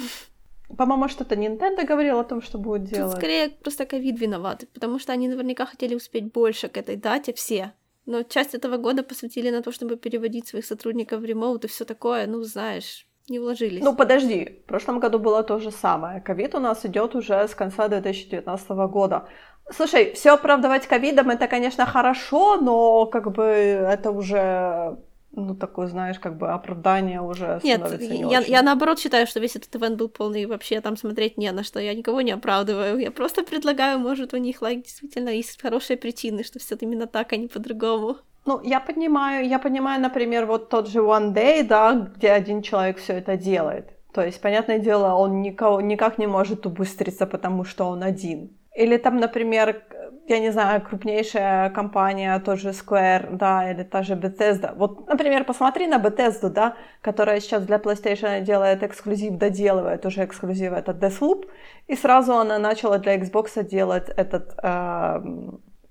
[0.76, 3.12] По-моему, что-то Nintendo говорил о том, что будет делать.
[3.12, 7.32] Тут скорее просто ковид виноват, потому что они наверняка хотели успеть больше к этой дате
[7.32, 7.72] все.
[8.06, 11.84] Но часть этого года посвятили на то, чтобы переводить своих сотрудников в ремоут и все
[11.84, 13.82] такое, ну, знаешь, не вложились.
[13.82, 16.20] Ну, подожди, в прошлом году было то же самое.
[16.20, 19.28] Ковид у нас идет уже с конца 2019 года.
[19.72, 24.98] Слушай, все оправдывать ковидом это, конечно, хорошо, но как бы это уже
[25.32, 28.52] ну, такое, знаешь, как бы оправдание уже Нет, не я, очень.
[28.52, 31.62] я наоборот считаю, что весь этот ивент был полный, и вообще там смотреть не на
[31.62, 31.78] что.
[31.78, 32.98] Я никого не оправдываю.
[32.98, 37.32] Я просто предлагаю, может, у них лайк действительно есть хорошие причины, что все именно так,
[37.32, 38.16] а не по-другому.
[38.46, 42.98] Ну, я понимаю, я понимаю, например, вот тот же One Day, да, где один человек
[42.98, 43.90] все это делает.
[44.12, 48.50] То есть, понятное дело, он никого, никак не может убыстриться, потому что он один.
[48.74, 49.82] Или там, например,
[50.26, 54.74] я не знаю, крупнейшая компания, тот же Square, да, или та же Bethesda.
[54.76, 60.72] Вот, например, посмотри на Bethesda, да, которая сейчас для PlayStation делает эксклюзив, доделывает уже эксклюзив
[60.72, 61.48] этот Deathloop,
[61.88, 65.22] и сразу она начала для Xbox делать этот, э,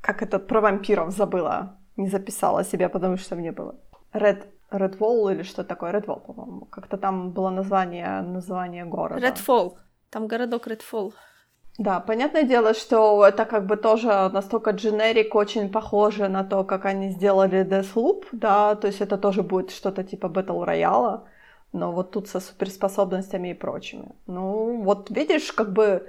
[0.01, 3.75] как этот, про вампиров забыла, не записала себе, потому что мне было.
[4.13, 5.91] Red, Redwall или что такое?
[5.91, 6.65] Redwall, по-моему.
[6.65, 9.27] Как-то там было название, название города.
[9.27, 9.73] Redfall.
[10.09, 11.13] Там городок Redfall.
[11.77, 16.85] Да, понятное дело, что это как бы тоже настолько дженерик, очень похоже на то, как
[16.85, 21.21] они сделали Deathloop, да, то есть это тоже будет что-то типа Battle Royale,
[21.71, 24.11] но вот тут со суперспособностями и прочими.
[24.27, 26.05] Ну, вот видишь, как бы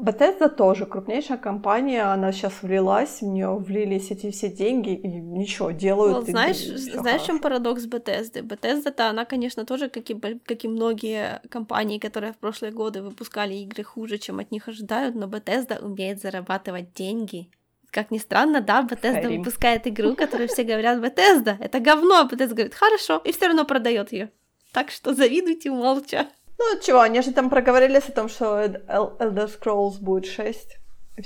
[0.00, 5.70] Bethesda тоже крупнейшая компания, она сейчас влилась, в нее влились эти все деньги и ничего,
[5.70, 6.26] делают.
[6.26, 8.42] Ну, знаешь, знаешь, в чем парадокс Bethesda?
[8.42, 13.54] Bethesda-то, она, конечно, тоже, как и, как и многие компании, которые в прошлые годы выпускали
[13.54, 17.50] игры хуже, чем от них ожидают, но Bethesda умеет зарабатывать деньги.
[17.90, 19.38] Как ни странно, да, Bethesda Skyrim.
[19.38, 23.64] выпускает игру, которую все говорят, Bethesda, это говно, а Bethesda говорит, хорошо, и все равно
[23.64, 24.30] продает ее.
[24.72, 26.28] Так что завидуйте молча.
[26.60, 30.78] Ну, чего, они же там проговорились о том, что Elder Scrolls будет 6.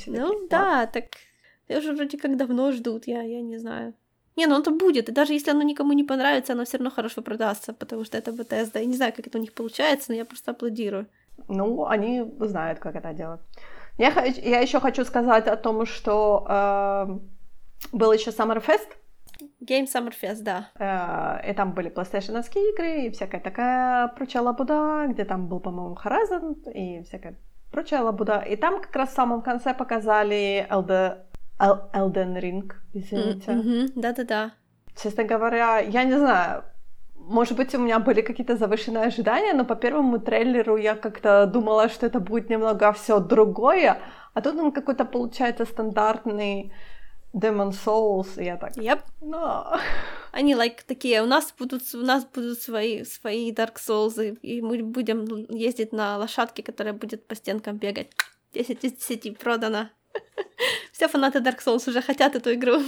[0.07, 1.05] Ну, да, так
[1.69, 3.95] я уже вроде как давно ждут, я, я не знаю.
[4.37, 7.23] Не, ну это будет, и даже если оно никому не понравится, оно все равно хорошо
[7.23, 8.79] продастся, потому что это Bethesda.
[8.79, 11.07] Я не знаю, как это у них получается, но я просто аплодирую.
[11.49, 13.41] Ну, они знают, как это делать.
[13.99, 17.19] Я, я еще хочу сказать о том, что э,
[17.93, 18.89] был еще Summerfest,
[19.65, 20.71] Game Summer Fest, да.
[20.79, 22.41] Э, и там были PlayStation
[22.73, 27.37] игры и всякая такая прочая лабуда, где там был, по-моему, Horizon и всякая
[27.73, 28.39] прочая лабуда.
[28.39, 31.19] И там как раз в самом конце показали Elden,
[31.59, 33.51] Elden Ring, извините.
[33.51, 33.93] Mm-hmm.
[33.97, 34.53] Да-да-да.
[35.03, 36.65] Честно говоря, я не знаю,
[37.17, 41.89] может быть, у меня были какие-то завышенные ожидания, но по первому трейлеру я как-то думала,
[41.89, 43.99] что это будет немного все другое,
[44.35, 46.73] а тут он какой-то получается стандартный
[47.35, 48.77] Demon Souls, и я так...
[48.77, 49.01] Yep.
[49.21, 49.79] Но...
[50.33, 54.83] Они like такие, у нас будут, у нас будут свои, свои Dark Souls, и мы
[54.83, 58.09] будем ездить на лошадке, которая будет по стенкам бегать.
[58.53, 59.91] 10 из 10 продано.
[60.93, 62.81] Все фанаты Dark Souls уже хотят эту игру.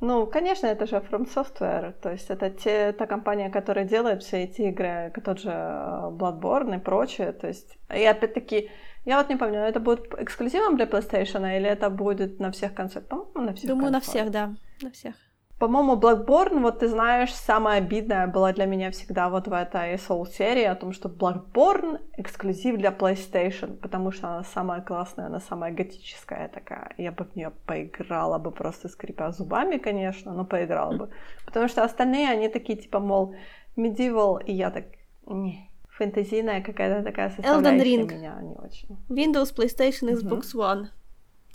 [0.00, 4.44] Ну, конечно, это же From Software, то есть это те, та компания, которая делает все
[4.44, 8.70] эти игры, тот же э, Bloodborne и прочее, то есть, и опять-таки,
[9.04, 13.08] я вот не помню, это будет эксклюзивом для PlayStation или это будет на всех консолях?
[13.08, 14.06] По-моему, на всех Думаю, консолях.
[14.06, 15.14] на всех, да, на всех.
[15.58, 20.64] По-моему, Blackborn, вот ты знаешь, самое обидное было для меня всегда вот в этой Soul-серии
[20.64, 26.48] о том, что Blackborn эксклюзив для PlayStation, потому что она самая классная, она самая готическая
[26.48, 26.92] такая.
[26.98, 31.10] Я бы в нее поиграла бы просто скрипя зубами, конечно, но поиграла бы.
[31.46, 33.36] Потому что остальные, они такие типа, мол,
[33.76, 34.84] medieval, и я так,
[35.26, 38.14] не, фэнтезийная какая-то такая составляющая Elden Ring.
[38.14, 38.88] меня не очень.
[39.08, 40.58] Windows, PlayStation, Xbox mm-hmm.
[40.60, 40.86] One.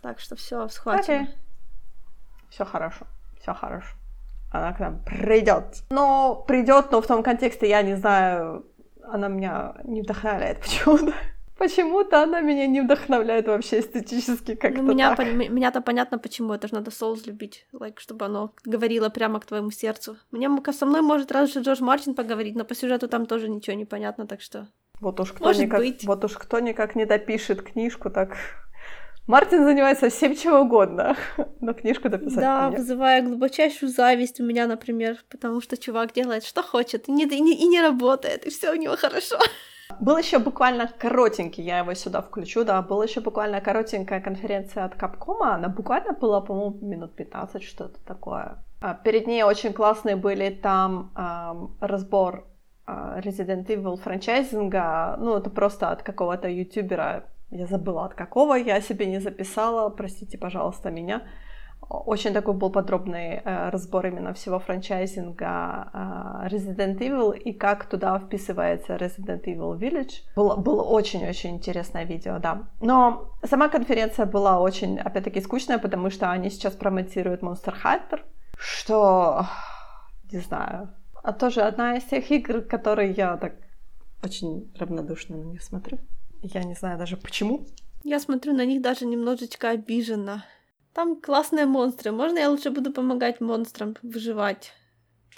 [0.01, 1.13] Так что все схвачено.
[1.13, 1.27] Okay.
[2.49, 3.05] Все хорошо,
[3.39, 3.95] все хорошо.
[4.51, 5.83] Она к нам придет.
[5.89, 8.65] Но придет, но в том контексте я не знаю,
[9.03, 11.13] она меня не вдохновляет почему-то.
[11.59, 15.27] Почему-то она меня не вдохновляет вообще эстетически как-то ну, меня, так.
[15.27, 16.53] По, меня-то понятно, почему.
[16.53, 20.15] Это же надо соус любить, like, чтобы оно говорило прямо к твоему сердцу.
[20.31, 23.83] Мне со мной может разве Джордж Мартин поговорить, но по сюжету там тоже ничего не
[23.83, 24.69] понятно, так что...
[25.01, 26.05] Вот уж кто, может никак, быть.
[26.05, 28.37] вот уж кто никак не допишет книжку, так
[29.27, 31.17] Мартин занимается всем чем угодно,
[31.59, 36.63] но книжку дописать Да, вызывая глубочайшую зависть у меня, например, потому что чувак делает, что
[36.63, 39.37] хочет, и не, и не, и не работает, и все у него хорошо.
[39.99, 44.95] Был еще буквально коротенький, я его сюда включу, да, была еще буквально коротенькая конференция от
[44.95, 48.63] Капкома, она буквально была, по-моему, минут 15, что-то такое.
[48.81, 52.47] А, перед ней очень классные были там эм, разбор
[52.87, 58.79] э, Resident Evil франчайзинга, ну, это просто от какого-то ютубера, я забыла от какого, я
[58.81, 61.23] себе не записала, простите, пожалуйста, меня.
[61.87, 68.19] Очень такой был подробный э, разбор именно всего франчайзинга э, Resident Evil и как туда
[68.19, 70.21] вписывается Resident Evil Village.
[70.35, 72.67] Было, было очень-очень интересное видео, да.
[72.79, 78.19] Но сама конференция была очень, опять-таки, скучная, потому что они сейчас промотируют Monster Hunter,
[78.57, 79.45] что,
[80.31, 80.89] не знаю,
[81.23, 83.53] а тоже одна из тех игр, которые я так
[84.23, 85.97] очень равнодушно на них смотрю.
[86.41, 87.65] Я не знаю даже почему.
[88.03, 90.45] Я смотрю на них даже немножечко обиженно.
[90.99, 92.11] Там классные монстры.
[92.11, 94.73] Можно я лучше буду помогать монстрам выживать,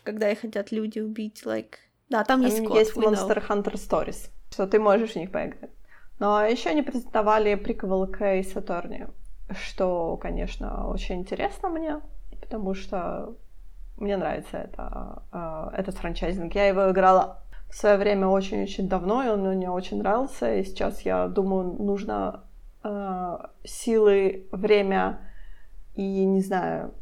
[0.03, 1.43] когда их хотят люди убить?
[1.45, 1.75] Like...
[2.09, 2.79] Да, там, там есть код.
[2.79, 5.69] Есть Monster Hunter Stories, что ты можешь в них поиграть.
[6.17, 9.07] Но еще они презентовали приквел к Ace Attorney,
[9.51, 12.01] что, конечно, очень интересно мне,
[12.39, 13.35] потому что
[13.97, 16.55] мне нравится это, э, этот франчайзинг.
[16.55, 21.01] Я его играла в свое время очень-очень давно, и он мне очень нравился, и сейчас
[21.01, 22.45] я думаю, нужно
[22.83, 25.27] э, силы, время
[25.95, 26.93] и, не знаю,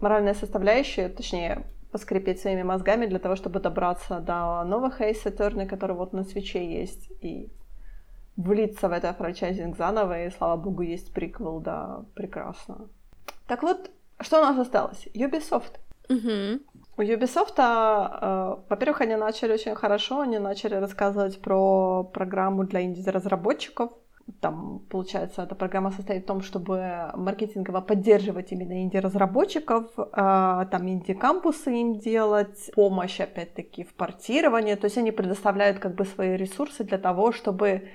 [0.00, 5.96] моральная составляющая, точнее, поскрипеть своими мозгами для того, чтобы добраться до новых Ace Attorney, который
[5.96, 7.50] вот на свече есть, и
[8.36, 12.88] влиться в это франчайзинг заново, и, слава богу, есть приквел, да, прекрасно.
[13.46, 15.06] Так вот, что у нас осталось?
[15.14, 15.78] Ubisoft.
[16.08, 16.60] Угу.
[16.96, 23.90] У Ubisoft, э, во-первых, они начали очень хорошо, они начали рассказывать про программу для инди-разработчиков.
[24.40, 30.04] Там, получается, эта программа состоит в том, чтобы маркетингово поддерживать именно инди-разработчиков, э,
[30.70, 34.74] там инди-кампусы им делать, помощь, опять-таки, в портировании.
[34.74, 37.88] То есть они предоставляют как бы свои ресурсы для того, чтобы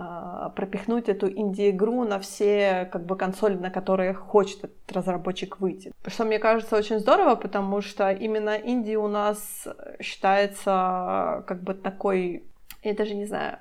[0.00, 5.90] а, пропихнуть эту инди-игру на все как бы консоли, на которые хочет этот разработчик выйти.
[6.06, 9.66] Что мне кажется очень здорово, потому что именно инди у нас
[10.00, 12.44] считается как бы такой,
[12.84, 13.58] я даже не знаю,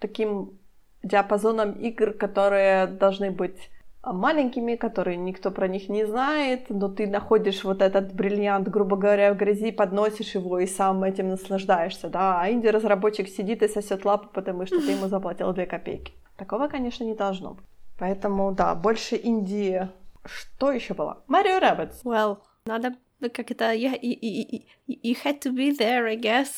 [0.00, 0.59] таким
[1.02, 3.70] диапазоном игр, которые должны быть
[4.02, 9.32] маленькими, которые никто про них не знает, но ты находишь вот этот бриллиант, грубо говоря,
[9.32, 14.28] в грязи, подносишь его и сам этим наслаждаешься, да, а инди-разработчик сидит и сосет лапу,
[14.32, 16.12] потому что ты ему заплатил 2 копейки.
[16.36, 17.64] Такого, конечно, не должно быть.
[17.98, 19.88] Поэтому, да, больше инди.
[20.24, 21.22] Что еще было?
[21.26, 22.02] Марио Rabbids.
[22.04, 22.94] Well, надо
[23.28, 23.74] как это...
[23.74, 26.48] You, you, you had to be there, I guess.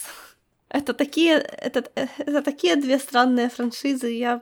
[0.72, 4.08] Это такие, это, это такие две странные франшизы.
[4.08, 4.40] Я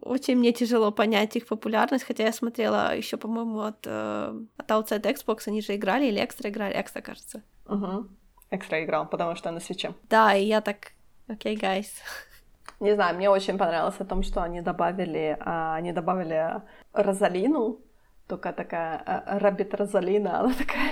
[0.00, 5.02] очень мне тяжело понять их популярность, хотя я смотрела еще, по-моему, от, э, от Outside
[5.02, 7.42] Xbox, они же играли или экстра играли, экстра, кажется.
[7.66, 8.06] Угу.
[8.50, 9.92] Экстра играл, потому что на свече.
[10.08, 10.92] Да, и я так,
[11.28, 11.88] окей, okay, guys.
[12.80, 17.80] Не знаю, мне очень понравилось о том, что они добавили, а, они добавили Розалину,
[18.28, 20.90] только такая а, Рабит Розалина, она такая,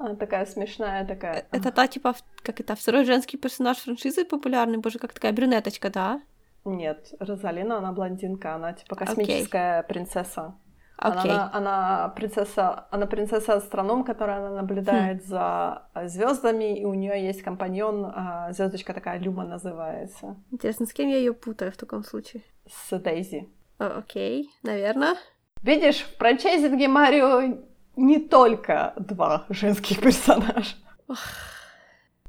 [0.00, 1.46] она такая смешная, такая.
[1.52, 6.22] Это та, типа, как это, второй женский персонаж франшизы популярный, боже, как такая брюнеточка, да?
[6.64, 9.86] Нет, Розалина, она блондинка, она типа космическая okay.
[9.86, 10.54] принцесса.
[10.98, 11.30] Okay.
[11.30, 15.26] Она, она принцесса, она принцесса астроном, которая она наблюдает хм.
[15.26, 20.36] за звездами, и у нее есть компаньон, а, звездочка такая Люма называется.
[20.50, 22.42] Интересно, с кем я ее путаю в таком случае?
[22.66, 23.48] С Дейзи.
[23.78, 25.16] Окей, okay, наверное.
[25.62, 30.76] Видишь, в франчайзинге Марио не только два женских персонажа.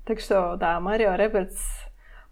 [0.06, 1.82] Так что, да, Mario Rabbids,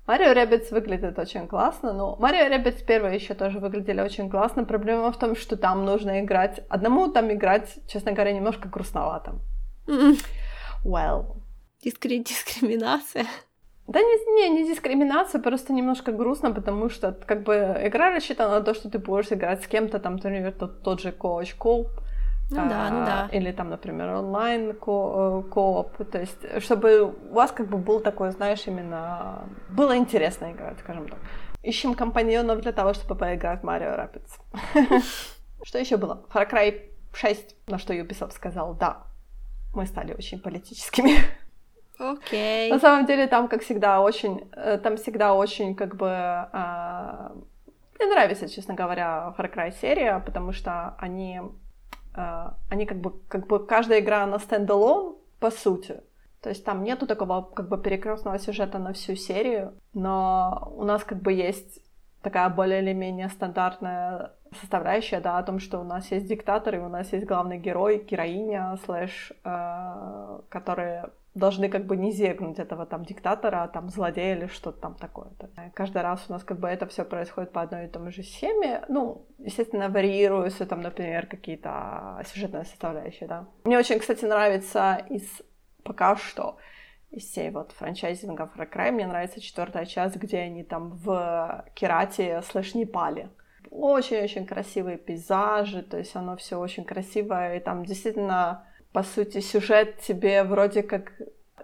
[0.09, 4.65] Mario Rabbids выглядит очень классно, но Mario Rabbids первые еще тоже выглядели очень классно.
[4.65, 6.61] Проблема в том, что там нужно играть...
[6.67, 9.35] Одному там играть, честно говоря, немножко грустновато.
[10.83, 11.35] Well.
[11.83, 12.23] Дискри...
[12.23, 13.27] Дискриминация.
[13.87, 18.61] Да не, не, не дискриминация, просто немножко грустно, потому что как бы игра рассчитана на
[18.61, 21.87] то, что ты будешь играть с кем-то, там, например, тот, тот же couch co-op,
[22.49, 23.29] ну да, ну да.
[23.31, 25.97] Или там, например, онлайн ко- э, кооп.
[26.11, 29.43] То есть, чтобы у вас как бы был такой, знаешь, именно...
[29.69, 31.19] Было интересно играть, скажем так.
[31.61, 35.03] Ищем компаньонов для того, чтобы поиграть в Mario Rapids.
[35.63, 36.25] Что еще было?
[36.33, 39.03] Far Cry 6, на что Ubisoft сказал, да,
[39.73, 41.17] мы стали очень политическими.
[41.99, 42.69] Окей.
[42.69, 42.73] Okay.
[42.73, 47.33] На самом деле там, как всегда, очень, э, там всегда очень, как бы, а...
[47.99, 51.51] мне нравится, честно говоря, Far Cry серия, потому что они а,
[52.69, 56.01] они как бы, как бы каждая игра на standalone, по сути.
[56.41, 61.03] То есть там нету такого как бы перекрестного сюжета на всю серию, но у нас
[61.03, 61.81] как бы есть
[62.21, 66.79] такая более или менее стандартная составляющая, да, о том, что у нас есть диктатор, и
[66.79, 73.05] у нас есть главный герой, героиня, слэш, э, которые должны как бы низвергнуть этого там
[73.05, 75.29] диктатора, там злодея или что-то там такое.
[75.39, 75.71] -то.
[75.73, 78.81] Каждый раз у нас как бы это все происходит по одной и той же схеме.
[78.89, 83.45] Ну, естественно, варьируются там, например, какие-то сюжетные составляющие, да.
[83.63, 85.41] Мне очень, кстати, нравится из
[85.83, 86.57] пока что
[87.11, 92.41] из всей вот франчайзинга Far Cry мне нравится четвертая часть, где они там в Керате
[92.43, 93.29] слэш Непале.
[93.71, 99.99] Очень-очень красивые пейзажи, то есть оно все очень красивое, и там действительно по сути, сюжет
[100.01, 101.11] тебе вроде как...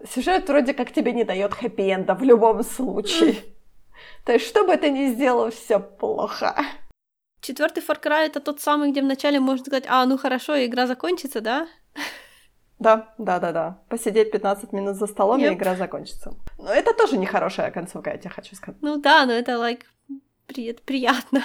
[0.10, 3.36] Сюжет вроде как тебе не дает хэппи-энда в любом случае.
[4.26, 6.56] То есть, что бы ты ни сделал, все плохо.
[7.42, 11.42] Четвертый Far Cry это тот самый, где вначале можно сказать, а, ну хорошо, игра закончится,
[11.42, 11.68] да?
[12.78, 13.80] Да, да, да, да.
[13.88, 15.52] Посидеть 15 минут за столом, yep.
[15.52, 16.34] и игра закончится.
[16.58, 18.82] Но это тоже нехорошая концовка, я тебе хочу сказать.
[18.82, 19.84] Ну да, но это, like,
[20.46, 20.74] при...
[20.74, 21.42] приятно.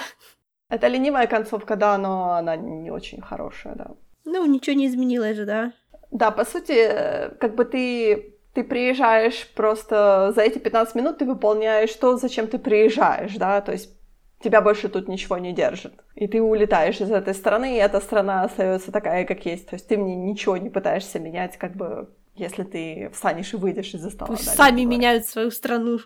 [0.67, 3.91] Это ленивая концовка, да, но она не очень хорошая, да.
[4.25, 5.73] Ну, ничего не изменилось же, да?
[6.11, 11.93] Да, по сути, как бы ты, ты приезжаешь просто за эти 15 минут, ты выполняешь
[11.93, 13.91] то, зачем ты приезжаешь, да, то есть
[14.43, 15.93] тебя больше тут ничего не держит.
[16.15, 19.69] И ты улетаешь из этой страны, и эта страна остается такая, как есть.
[19.69, 23.93] То есть ты мне ничего не пытаешься менять, как бы, если ты встанешь и выйдешь
[23.93, 24.27] из-за стола.
[24.27, 25.99] Пусть да, сами меняют свою страну.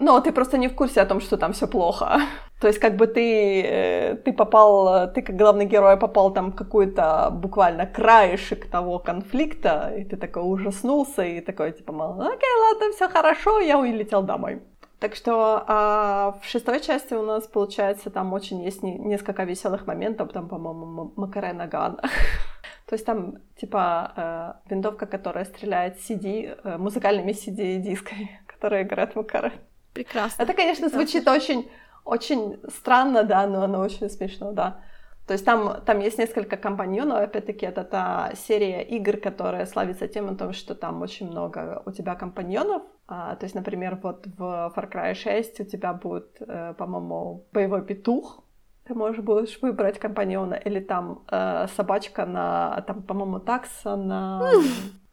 [0.00, 2.20] Но ты просто не в курсе о том, что там все плохо.
[2.60, 6.56] То есть как бы ты, э, ты попал, ты как главный герой попал там в
[6.56, 13.08] какой-то буквально краешек того конфликта, и ты такой ужаснулся, и такой типа, окей, ладно, все
[13.08, 14.60] хорошо, я улетел домой.
[15.00, 19.86] Так что а, в шестой части у нас, получается, там очень есть не, несколько веселых
[19.86, 22.00] моментов, там, по-моему, Макарена Ган.
[22.86, 29.52] То есть там, типа, э, винтовка, которая стреляет CD, э, музыкальными CD-дисками, которые играют Макарен.
[29.98, 30.42] Прекрасно.
[30.42, 30.98] Это, конечно, Прекрасно.
[30.98, 31.70] звучит очень,
[32.04, 34.80] очень странно, да, но оно очень смешно, да.
[35.26, 40.36] То есть там, там есть несколько компаньонов, опять-таки, это та серия игр, которая славится тем,
[40.36, 42.82] том, что там очень много у тебя компаньонов.
[43.08, 47.84] А, то есть, например, вот в Far Cry 6 у тебя будет, э, по-моему, боевой
[47.84, 48.44] петух,
[48.84, 54.48] ты можешь будешь выбрать компаньона, или там э, собачка на, там, по-моему, такса на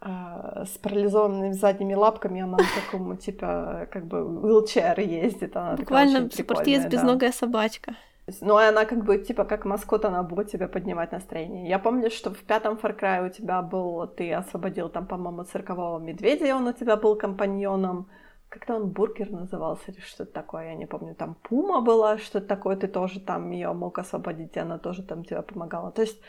[0.05, 5.57] с парализованными задними лапками, она на таком, типа, как бы, wheelchair ездит.
[5.57, 7.37] Она Буквально спортивец безногая да.
[7.37, 7.95] собачка.
[8.41, 11.67] Ну, и она как бы, типа, как маскот, она будет тебе поднимать настроение.
[11.67, 15.99] Я помню, что в пятом Far Cry у тебя был, ты освободил там, по-моему, циркового
[15.99, 18.07] медведя, он у тебя был компаньоном.
[18.49, 21.13] Как-то он бургер назывался или что-то такое, я не помню.
[21.13, 25.23] Там Пума была, что-то такое, ты тоже там ее мог освободить, и она тоже там
[25.23, 25.91] тебе помогала.
[25.91, 26.19] То есть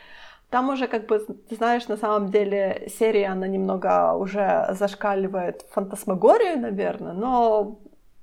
[0.51, 7.13] там уже, как бы, знаешь, на самом деле серия, она немного уже зашкаливает фантасмагорию, наверное,
[7.13, 7.79] но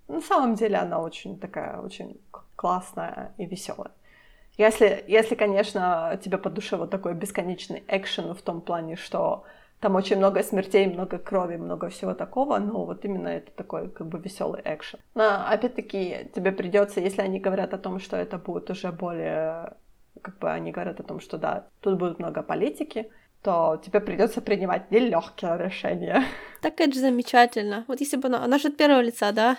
[0.08, 2.20] на самом деле она очень такая, очень
[2.56, 3.92] классная и веселая.
[4.58, 9.44] Если, если, конечно, тебе по душе вот такой бесконечный экшен в том плане, что
[9.80, 14.08] там очень много смертей, много крови, много всего такого, но вот именно это такой как
[14.08, 15.00] бы веселый экшен.
[15.16, 19.74] Но опять-таки тебе придется, если они говорят о том, что это будет уже более,
[20.24, 23.12] как бы они говорят о том, что да, тут будет много политики,
[23.44, 26.24] то тебе придется принимать нелегкие решения.
[26.62, 27.84] Так это же замечательно.
[27.88, 29.58] Вот если бы она, она же от первого лица, да?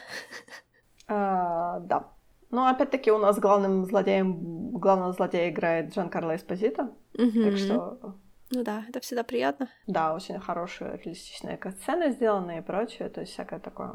[1.07, 2.09] А, да.
[2.51, 6.91] Но опять-таки у нас главным злодеем, главного злодея играет Джан Карло Эспозито.
[7.19, 7.43] Угу.
[7.45, 8.15] Так что...
[8.51, 9.69] Ну да, это всегда приятно.
[9.87, 13.95] Да, очень хорошие реалистичные сцены сделаны и прочее, то есть всякое такое.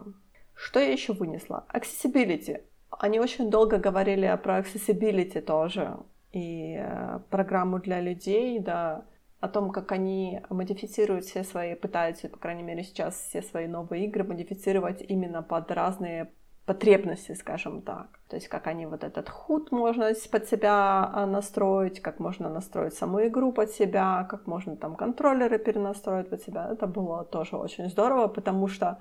[0.54, 1.66] Что я еще вынесла?
[1.74, 2.62] Accessibility.
[2.92, 5.98] Они очень долго говорили про accessibility тоже,
[6.32, 9.06] и э, программу для людей, да,
[9.40, 14.06] о том, как они модифицируют все свои, пытаются, по крайней мере, сейчас все свои новые
[14.06, 16.32] игры модифицировать именно под разные
[16.66, 18.20] потребности, скажем так.
[18.28, 22.94] То есть как они вот этот худ можно под себя а, настроить, как можно настроить
[22.94, 26.70] саму игру под себя, как можно там контроллеры перенастроить под себя.
[26.72, 29.00] Это было тоже очень здорово, потому что,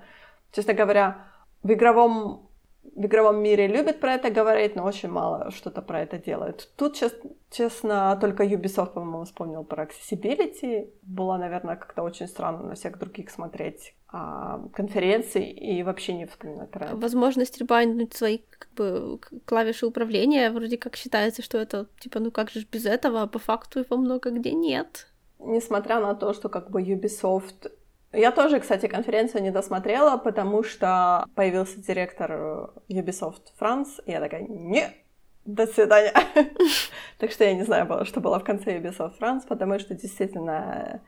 [0.51, 1.27] честно говоря,
[1.61, 2.48] в игровом
[2.95, 6.69] в игровом мире любят про это говорить, но очень мало что-то про это делают.
[6.75, 7.01] Тут,
[7.49, 10.89] честно, только Ubisoft, по-моему, вспомнил про accessibility.
[11.01, 16.71] Было, наверное, как-то очень странно на всех других смотреть а, конференции и вообще не вспоминать
[16.71, 16.95] про это.
[16.95, 22.49] Возможность ребайнуть свои как бы, клавиши управления, вроде как считается, что это, типа, ну как
[22.49, 25.07] же без этого, а по факту его много где нет.
[25.39, 27.71] Несмотря на то, что как бы Ubisoft
[28.11, 34.41] я тоже, кстати, конференцию не досмотрела, потому что появился директор Ubisoft France, и я такая,
[34.47, 34.89] не,
[35.45, 36.13] до свидания.
[37.17, 41.01] так что я не знаю, что было в конце Ubisoft France, потому что действительно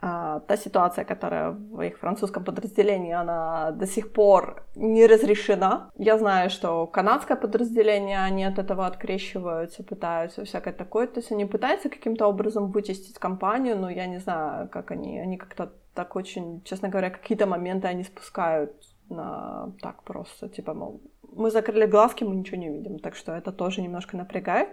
[0.00, 5.90] а, та ситуация, которая в их французском подразделении, она до сих пор не разрешена.
[5.98, 11.08] Я знаю, что канадское подразделение, они от этого открещиваются, пытаются всякое такое.
[11.08, 15.36] То есть они пытаются каким-то образом вычистить компанию, но я не знаю, как они, они
[15.36, 18.70] как-то так очень, честно говоря, какие-то моменты они спускают
[19.10, 23.50] на так просто, типа, мол, мы закрыли глазки, мы ничего не видим, так что это
[23.50, 24.68] тоже немножко напрягает,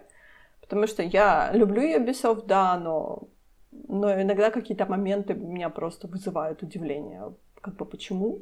[0.62, 3.28] потому что я люблю Ubisoft, да, но,
[3.72, 8.42] но иногда какие-то моменты меня просто вызывают удивление, как бы почему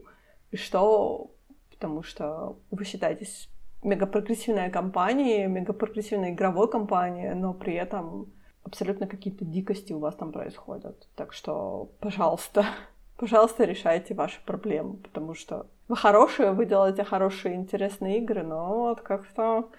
[0.51, 1.31] и что,
[1.71, 3.49] потому что вы считаетесь
[3.81, 8.33] мегапрогрессивной компанией, мегапрогрессивной игровой компанией, но при этом
[8.63, 11.07] абсолютно какие-то дикости у вас там происходят.
[11.15, 12.65] Так что, пожалуйста,
[13.17, 19.01] пожалуйста, решайте ваши проблемы, потому что вы хорошие, вы делаете хорошие, интересные игры, но вот
[19.01, 19.69] как-то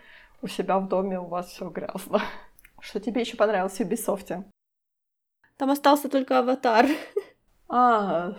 [0.43, 2.21] у себя в доме у вас все грязно.
[2.81, 4.45] Что тебе еще понравилось в Ubisoft?
[5.57, 6.87] Там остался только аватар.
[7.67, 8.37] А,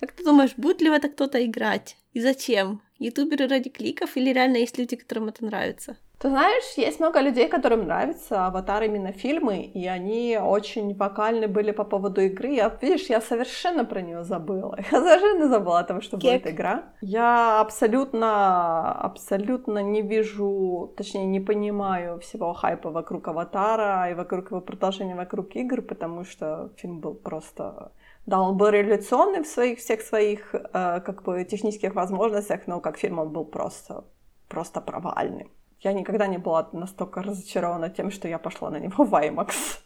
[0.00, 1.98] как ты думаешь, будет ли в это кто-то играть?
[2.12, 2.80] И зачем?
[2.98, 5.96] Ютуберы ради кликов или реально есть люди, которым это нравится?
[6.22, 11.72] Ты знаешь, есть много людей, которым нравится «Аватар» именно фильмы, и они очень вокальны были
[11.72, 12.50] по поводу игры.
[12.54, 14.78] Я, видишь, я совершенно про нее забыла.
[14.92, 16.44] Я совершенно забыла о том, что Кек.
[16.44, 16.84] будет игра.
[17.00, 24.60] Я абсолютно, абсолютно не вижу, точнее, не понимаю всего хайпа вокруг «Аватара» и вокруг его
[24.60, 27.90] продолжения вокруг игр, потому что фильм был просто
[28.26, 32.96] Да, он был революционный в своих всех своих э, как бы технических возможностях, но как
[32.96, 34.04] фильм он был просто,
[34.48, 35.50] просто провальный.
[35.82, 39.80] Я никогда не была настолько разочарована тем, что я пошла на него в IMAX.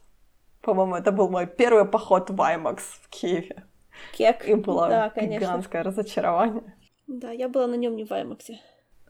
[0.60, 3.64] По-моему, это был мой первый поход в IMAX в Киеве.
[4.12, 4.46] Кек.
[4.46, 5.40] И было да, конечно.
[5.40, 6.74] гигантское разочарование.
[7.06, 8.56] Да, я была на нем не в IMAX.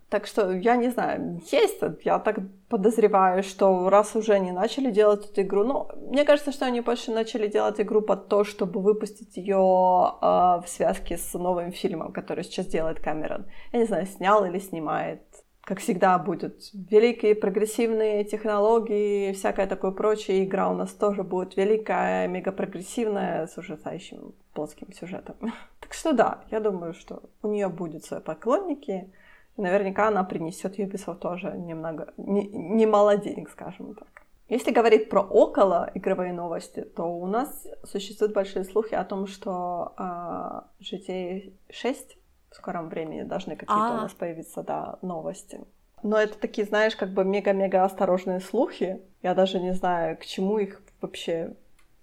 [0.08, 5.28] Так что, я не знаю, есть, я так подозреваю, что раз уже они начали делать
[5.28, 9.36] эту игру, ну, мне кажется, что они больше начали делать игру под то, чтобы выпустить
[9.36, 13.46] ее э, в связке с новым фильмом, который сейчас делает Камерон.
[13.72, 15.25] Я не знаю, снял или снимает.
[15.66, 20.44] Как всегда, будут великие прогрессивные технологии и всякое такое прочее.
[20.44, 25.34] Игра у нас тоже будет великая, мегапрогрессивная, с ужасающим плоским сюжетом.
[25.80, 29.10] Так что да, я думаю, что у нее будут свои поклонники,
[29.56, 34.22] наверняка она принесет Ubisoft тоже немного, не, немало денег, скажем так.
[34.48, 39.94] Если говорить про около игровые новости, то у нас существуют большие слухи о том, что
[39.98, 42.16] э, GTA 6
[42.56, 45.60] в скором времени должны какие-то у нас появиться, да, новости.
[46.02, 49.02] Но это такие, знаешь, как бы мега-мега осторожные слухи.
[49.22, 51.54] Я даже не знаю, к чему их вообще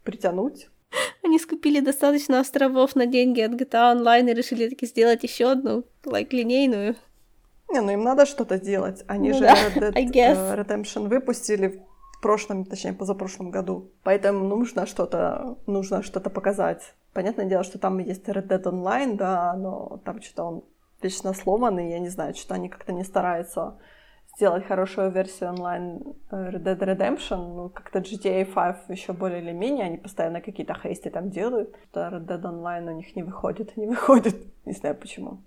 [0.03, 0.69] притянуть.
[1.23, 5.85] Они скупили достаточно островов на деньги от GTA Online и решили таки сделать еще одну,
[6.05, 6.97] like, линейную.
[7.71, 9.03] Не, ну им надо что-то делать.
[9.07, 11.81] Они ну, же да, Red Dead uh, Redemption выпустили
[12.17, 13.89] в прошлом, точнее, позапрошлом году.
[14.03, 16.93] Поэтому нужно что-то, нужно что-то показать.
[17.13, 20.63] Понятное дело, что там есть Red Dead Online, да, но там что-то он
[21.01, 23.77] вечно сломанный, я не знаю, что они как-то не стараются
[24.35, 26.01] сделать хорошую версию онлайн
[26.31, 30.73] э, Red Dead Redemption, ну, как-то GTA 5 еще более или менее, они постоянно какие-то
[30.73, 34.35] хейсты там делают, что Red Dead Online у них не выходит, не выходит,
[34.65, 35.41] не знаю почему.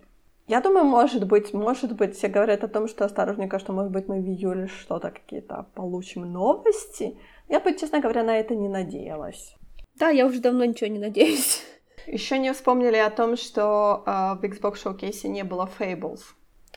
[0.46, 4.06] Я думаю, может быть, может быть, все говорят о том, что осторожненько, что, может быть,
[4.06, 7.18] мы в июле что-то какие-то получим новости.
[7.48, 9.56] Я бы, честно говоря, на это не надеялась.
[9.98, 11.62] Да, я уже давно ничего не надеюсь.
[12.06, 16.20] Еще не вспомнили о том, что э, в Xbox Showcase не было Fables.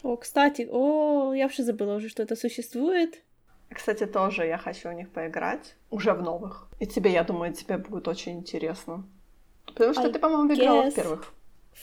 [0.02, 3.22] О, кстати, о, я вообще забыла уже, что это существует.
[3.70, 6.68] Кстати, тоже я хочу в них поиграть, уже в новых.
[6.80, 9.06] И тебе, я думаю, тебе будет очень интересно.
[9.68, 11.34] Потому что I ты, по-моему, играла в первых.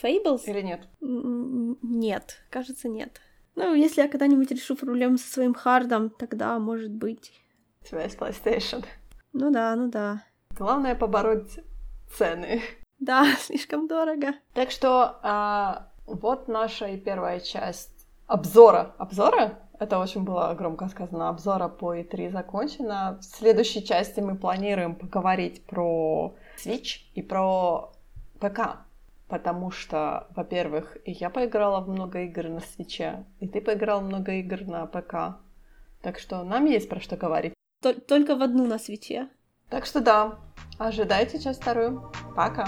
[0.01, 0.41] Fables?
[0.45, 0.81] Или нет?
[0.99, 3.21] Нет, кажется, нет.
[3.55, 7.31] Ну, если я когда-нибудь решу проблему со своим хардом, тогда, может быть.
[7.81, 8.83] У тебя есть PlayStation.
[9.31, 10.23] Ну да, ну да.
[10.57, 11.59] Главное побороть
[12.11, 12.61] цены.
[12.99, 14.33] Да, слишком дорого.
[14.53, 18.95] Так что а, вот наша и первая часть обзора.
[18.97, 19.59] Обзора?
[19.79, 21.29] Это очень было громко сказано.
[21.29, 23.19] Обзора по E3 закончена.
[23.21, 27.91] В следующей части мы планируем поговорить про Switch и про
[28.39, 28.87] ПК
[29.27, 34.61] потому что, во-первых, я поиграла в много игр на свече, и ты поиграл много игр
[34.61, 35.37] на ПК.
[36.01, 37.53] Так что нам есть про что говорить.
[38.07, 39.29] Только в одну на свече.
[39.69, 40.39] Так что да,
[40.77, 42.11] ожидайте часть вторую.
[42.35, 42.67] Пока.